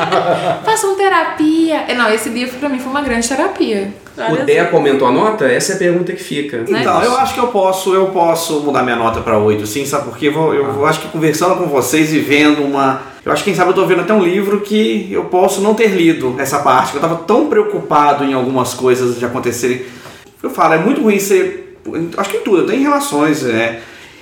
[0.64, 1.84] Façam terapia.
[1.88, 3.92] É, Não, esse livro pra mim foi uma grande terapia.
[4.32, 5.44] O Deco aumentou a nota?
[5.44, 6.58] Essa é a pergunta que fica.
[6.58, 6.80] Né?
[6.80, 10.04] Então, eu acho que eu posso, eu posso mudar minha nota para 8, sim, sabe?
[10.04, 13.02] Porque eu, vou- eu vou- acho que conversando com vocês e vendo uma.
[13.24, 15.74] Eu acho que quem sabe eu tô vendo até um livro que eu posso não
[15.74, 19.82] ter lido essa parte, eu tava tão preocupado em algumas coisas de acontecerem.
[20.42, 21.76] Eu falo, é muito ruim ser.
[22.16, 23.80] Acho que em tudo, até em relações, é.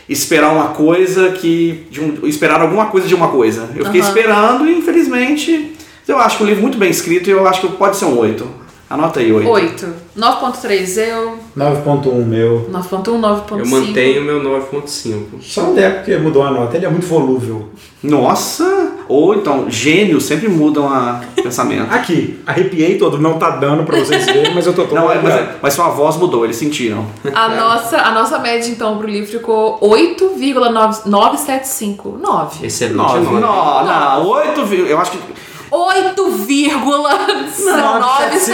[0.08, 1.86] Esperar uma coisa que.
[1.90, 3.70] de um- esperar alguma coisa de uma coisa.
[3.76, 4.08] Eu fiquei Aham.
[4.08, 5.72] esperando e infelizmente.
[6.06, 8.18] Eu acho que o livro muito bem escrito e eu acho que pode ser um
[8.18, 8.46] 8.
[8.88, 9.48] Anota aí, 8.
[9.50, 9.94] 8.
[10.16, 11.38] 9.3 eu.
[11.56, 12.68] 9.1 meu.
[12.70, 13.58] 9.1, 9.5.
[13.58, 15.40] Eu mantenho meu 9.5.
[15.40, 17.68] Só o Deco que mudou a nota, ele é muito volúvel.
[18.02, 18.92] Nossa!
[19.08, 21.88] Ou então, gênios sempre mudam a pensamento.
[21.92, 25.18] Aqui, arrepiei todo, não tá dando pra vocês verem, mas eu tô todo Não, é,
[25.60, 27.04] mas, sua voz mudou, eles sentiram.
[27.34, 32.18] A nossa, a nossa média, então, pro livro ficou 8,975.
[32.20, 32.66] 9.
[32.66, 33.20] Excelente Nove.
[33.40, 33.40] nota.
[33.40, 33.84] Não,
[34.20, 35.18] não, oito, vi- eu acho que.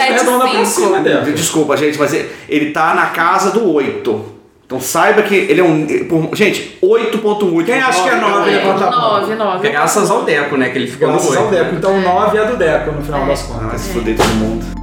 [0.01, 1.01] Arredonda pra cima, 8,975.
[1.03, 1.33] Deco.
[1.33, 4.25] Desculpa, gente, mas ele, ele tá na casa do oito.
[4.67, 5.85] Então saiba que ele é um.
[6.09, 7.65] por- Gente, 8.1.
[7.65, 9.21] Quem acha que é nove, levanta a mão.
[9.21, 9.69] 9, 9.
[9.69, 10.69] Graças ao Deco, né?
[10.69, 11.55] Que ele ficou Graças no ao 8.
[11.57, 11.75] Deco.
[11.75, 13.27] Então o 9 é do Deco, no final É.
[13.27, 13.67] das Ah, contas.
[13.69, 14.80] vai se fuder todo mundo.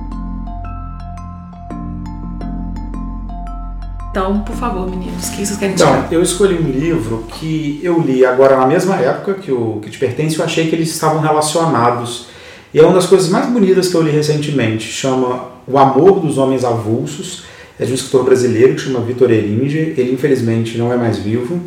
[4.18, 6.08] Então, por favor, meninos, o que vocês querem Então, tirar?
[6.12, 10.00] eu escolhi um livro que eu li agora na mesma época que o que te
[10.00, 12.26] pertence, eu achei que eles estavam relacionados.
[12.74, 14.86] E é uma das coisas mais bonitas que eu li recentemente.
[14.92, 17.44] Chama O Amor dos Homens Avulsos.
[17.80, 19.94] É de um escritor brasileiro que chama Vitor Eringe.
[19.96, 21.60] Ele, infelizmente, não é mais vivo.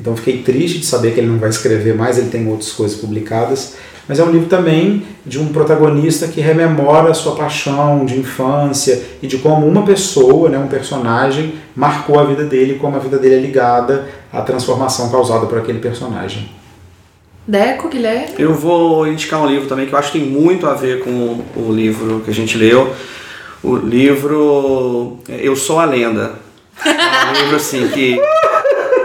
[0.00, 2.16] Então, fiquei triste de saber que ele não vai escrever mais.
[2.16, 3.74] Ele tem outras coisas publicadas.
[4.08, 9.02] Mas é um livro também de um protagonista que rememora a sua paixão de infância
[9.22, 12.98] e de como uma pessoa, né, um personagem, marcou a vida dele e como a
[12.98, 16.48] vida dele é ligada à transformação causada por aquele personagem.
[17.46, 18.34] Deco, Guilherme?
[18.38, 21.42] Eu vou indicar um livro também que eu acho que tem muito a ver com
[21.56, 22.92] o livro que a gente leu.
[23.62, 26.32] O livro Eu Sou a Lenda.
[26.84, 28.20] É um livro assim que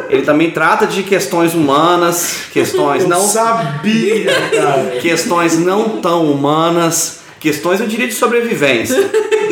[0.10, 4.26] ele também trata de questões humanas, questões não sabia,
[4.56, 4.99] cara.
[5.01, 9.10] questões não tão humanas, questões eu diria de sobrevivência.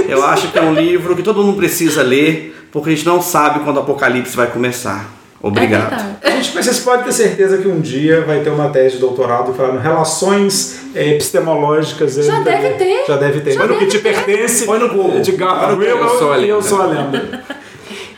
[0.07, 3.21] Eu acho que é um livro que todo mundo precisa ler, porque a gente não
[3.21, 5.09] sabe quando o apocalipse vai começar.
[5.43, 5.89] É Obrigado.
[5.89, 6.35] verdade.
[6.35, 9.51] Gente, mas vocês podem ter certeza que um dia vai ter uma tese de doutorado
[9.55, 12.13] falando relações eh, epistemológicas.
[12.15, 13.05] Já entre- deve ter.
[13.07, 13.51] Já deve ter.
[13.53, 15.19] Já Mas no que deve te pertence, Põe no Google.
[15.21, 16.61] de Garfield, Eu sou a eu lenda.
[16.61, 17.43] sou a lenda.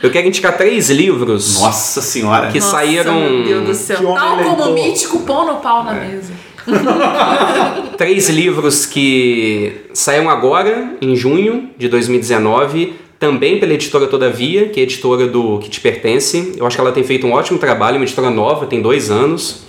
[0.04, 2.52] Eu quero indicar três livros Nossa senhora.
[2.52, 3.18] que Nossa, saíram.
[3.18, 4.12] Meu Deus do céu.
[4.14, 6.30] Tal como o mítico pão no pau na mesa.
[7.96, 14.82] Três livros que saíram agora, em junho de 2019, também pela editora Todavia, que é
[14.82, 16.52] a editora do que te pertence.
[16.54, 19.64] Eu acho que ela tem feito um ótimo trabalho, uma editora nova, tem dois anos.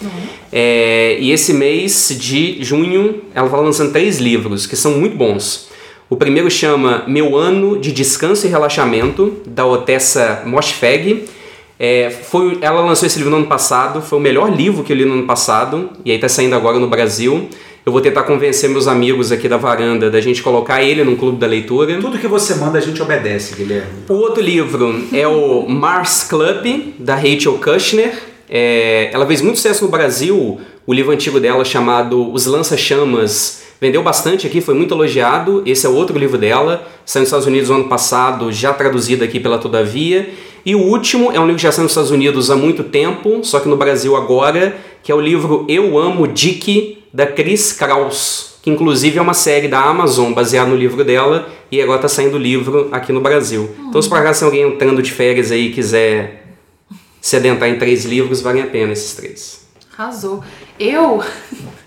[0.51, 5.64] É, e esse mês de junho, ela vai lançando três livros que são muito bons.
[6.07, 11.25] O primeiro chama Meu Ano de Descanso e Relaxamento, da Otessa Moshfegh.
[11.79, 14.97] É, foi, ela lançou esse livro no ano passado, foi o melhor livro que eu
[14.97, 17.49] li no ano passado, e aí está saindo agora no Brasil.
[17.83, 21.39] Eu vou tentar convencer meus amigos aqui da varanda da gente colocar ele num clube
[21.39, 21.99] da leitura.
[21.99, 24.03] Tudo que você manda a gente obedece, Guilherme.
[24.07, 28.13] O outro livro é o Mars Club, da Rachel Kushner.
[28.47, 30.59] É, ela fez muito sucesso no Brasil.
[30.85, 35.63] O livro antigo dela, chamado Os Lança-Chamas, vendeu bastante aqui, foi muito elogiado.
[35.65, 39.39] Esse é outro livro dela, saiu nos Estados Unidos no ano passado, já traduzido aqui
[39.39, 40.29] pela Todavia.
[40.65, 43.43] E o último é um livro que já saiu nos Estados Unidos há muito tempo,
[43.43, 48.55] só que no Brasil agora, que é o livro Eu Amo Dick, da Chris Kraus,
[48.61, 52.35] que inclusive é uma série da Amazon baseada no livro dela, e agora está saindo
[52.35, 53.69] o livro aqui no Brasil.
[53.87, 56.45] Então, se por acaso alguém entrando de férias aí quiser
[57.21, 59.65] se adentrar em três livros, valem a pena esses três.
[59.97, 60.43] Arrasou.
[60.79, 61.23] Eu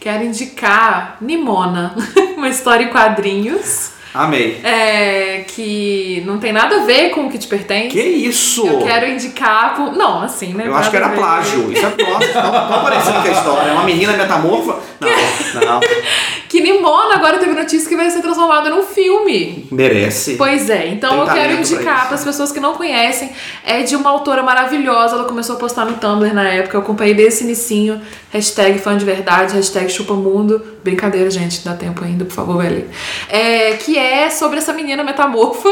[0.00, 1.94] quero indicar Nimona,
[2.36, 3.90] uma história em quadrinhos.
[4.12, 4.60] Amei.
[4.64, 7.90] É, que não tem nada a ver com o que te pertence.
[7.90, 8.66] Que isso?
[8.66, 9.76] Eu quero indicar.
[9.76, 9.92] Por...
[9.92, 10.66] Não, assim, né?
[10.66, 11.70] Eu acho que era plágio.
[11.70, 13.72] Isso é nossa, tão, tão parecido com a história.
[13.72, 14.80] Uma menina metamorfa.
[15.00, 15.80] Não, não.
[16.50, 19.68] Que Nimona agora teve notícia que vai ser transformada num filme.
[19.70, 20.34] Merece.
[20.34, 23.30] Pois é, então Tem eu quero indicar para as pessoas que não conhecem.
[23.64, 27.14] É de uma autora maravilhosa, ela começou a postar no Tumblr na época, eu acompanhei
[27.14, 28.02] desde esse inicinho.
[28.32, 30.60] Hashtag fã de verdade, hashtag chupamundo.
[30.82, 32.90] Brincadeira, gente, dá tempo ainda, por favor, vai ler.
[33.28, 35.68] É, que é sobre essa menina metamorfa.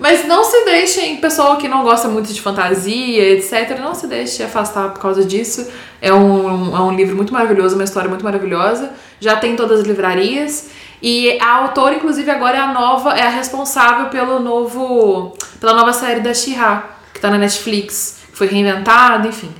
[0.00, 4.42] Mas não se deixem, pessoal que não gosta muito de fantasia, etc., não se deixe
[4.42, 5.70] afastar por causa disso.
[6.00, 8.92] É um, é um livro muito maravilhoso, uma história muito maravilhosa.
[9.20, 10.70] Já tem em todas as livrarias.
[11.02, 15.36] E a autora, inclusive, agora é a nova, é a responsável pelo novo.
[15.60, 19.50] pela nova série da She-Ra, que tá na Netflix, que foi reinventada, enfim.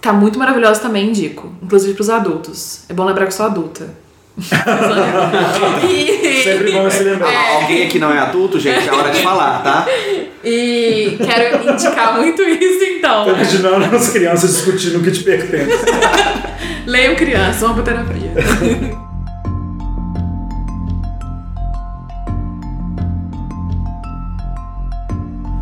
[0.00, 1.52] Tá muito maravilhosa também, indico.
[1.62, 2.84] Inclusive pros adultos.
[2.88, 4.07] É bom lembrar que sou adulta.
[5.88, 7.32] E, Sempre bom se lembrar.
[7.60, 9.86] Alguém aqui não é adulto, gente, é hora de falar, tá?
[10.44, 13.24] e quero indicar muito isso, então.
[13.24, 15.84] Tô imaginando as crianças discutindo o que te pertence.
[16.86, 19.07] Leiam criança, vamos pra terapia.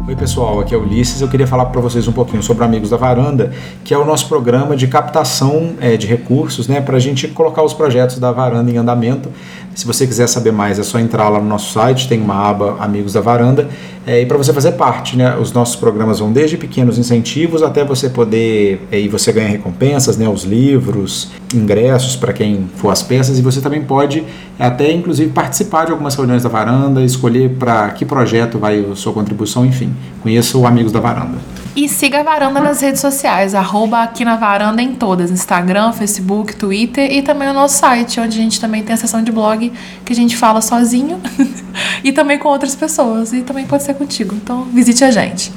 [0.09, 1.21] Oi pessoal, aqui é o Ulisses.
[1.21, 3.53] Eu queria falar para vocês um pouquinho sobre Amigos da Varanda,
[3.83, 7.65] que é o nosso programa de captação eh, de recursos, né, para a gente colocar
[7.65, 9.29] os projetos da Varanda em andamento.
[9.77, 12.79] Se você quiser saber mais, é só entrar lá no nosso site, tem uma aba
[12.81, 13.68] Amigos da Varanda,
[14.07, 17.85] eh, e para você fazer parte, né, os nossos programas vão desde pequenos incentivos até
[17.85, 23.03] você poder eh, e você ganha recompensas, né, os livros, ingressos para quem for as
[23.03, 24.24] peças, e você também pode
[24.59, 29.12] até inclusive participar de algumas reuniões da Varanda, escolher para que projeto vai a sua
[29.12, 29.93] contribuição, enfim.
[30.22, 31.37] Conheça o Amigos da Varanda.
[31.77, 36.57] E siga a Varanda nas redes sociais, arroba aqui na Varanda em todas, Instagram, Facebook,
[36.57, 39.70] Twitter e também o nosso site, onde a gente também tem a seção de blog
[40.03, 41.20] que a gente fala sozinho
[42.03, 44.35] e também com outras pessoas, e também pode ser contigo.
[44.35, 45.53] Então visite a gente.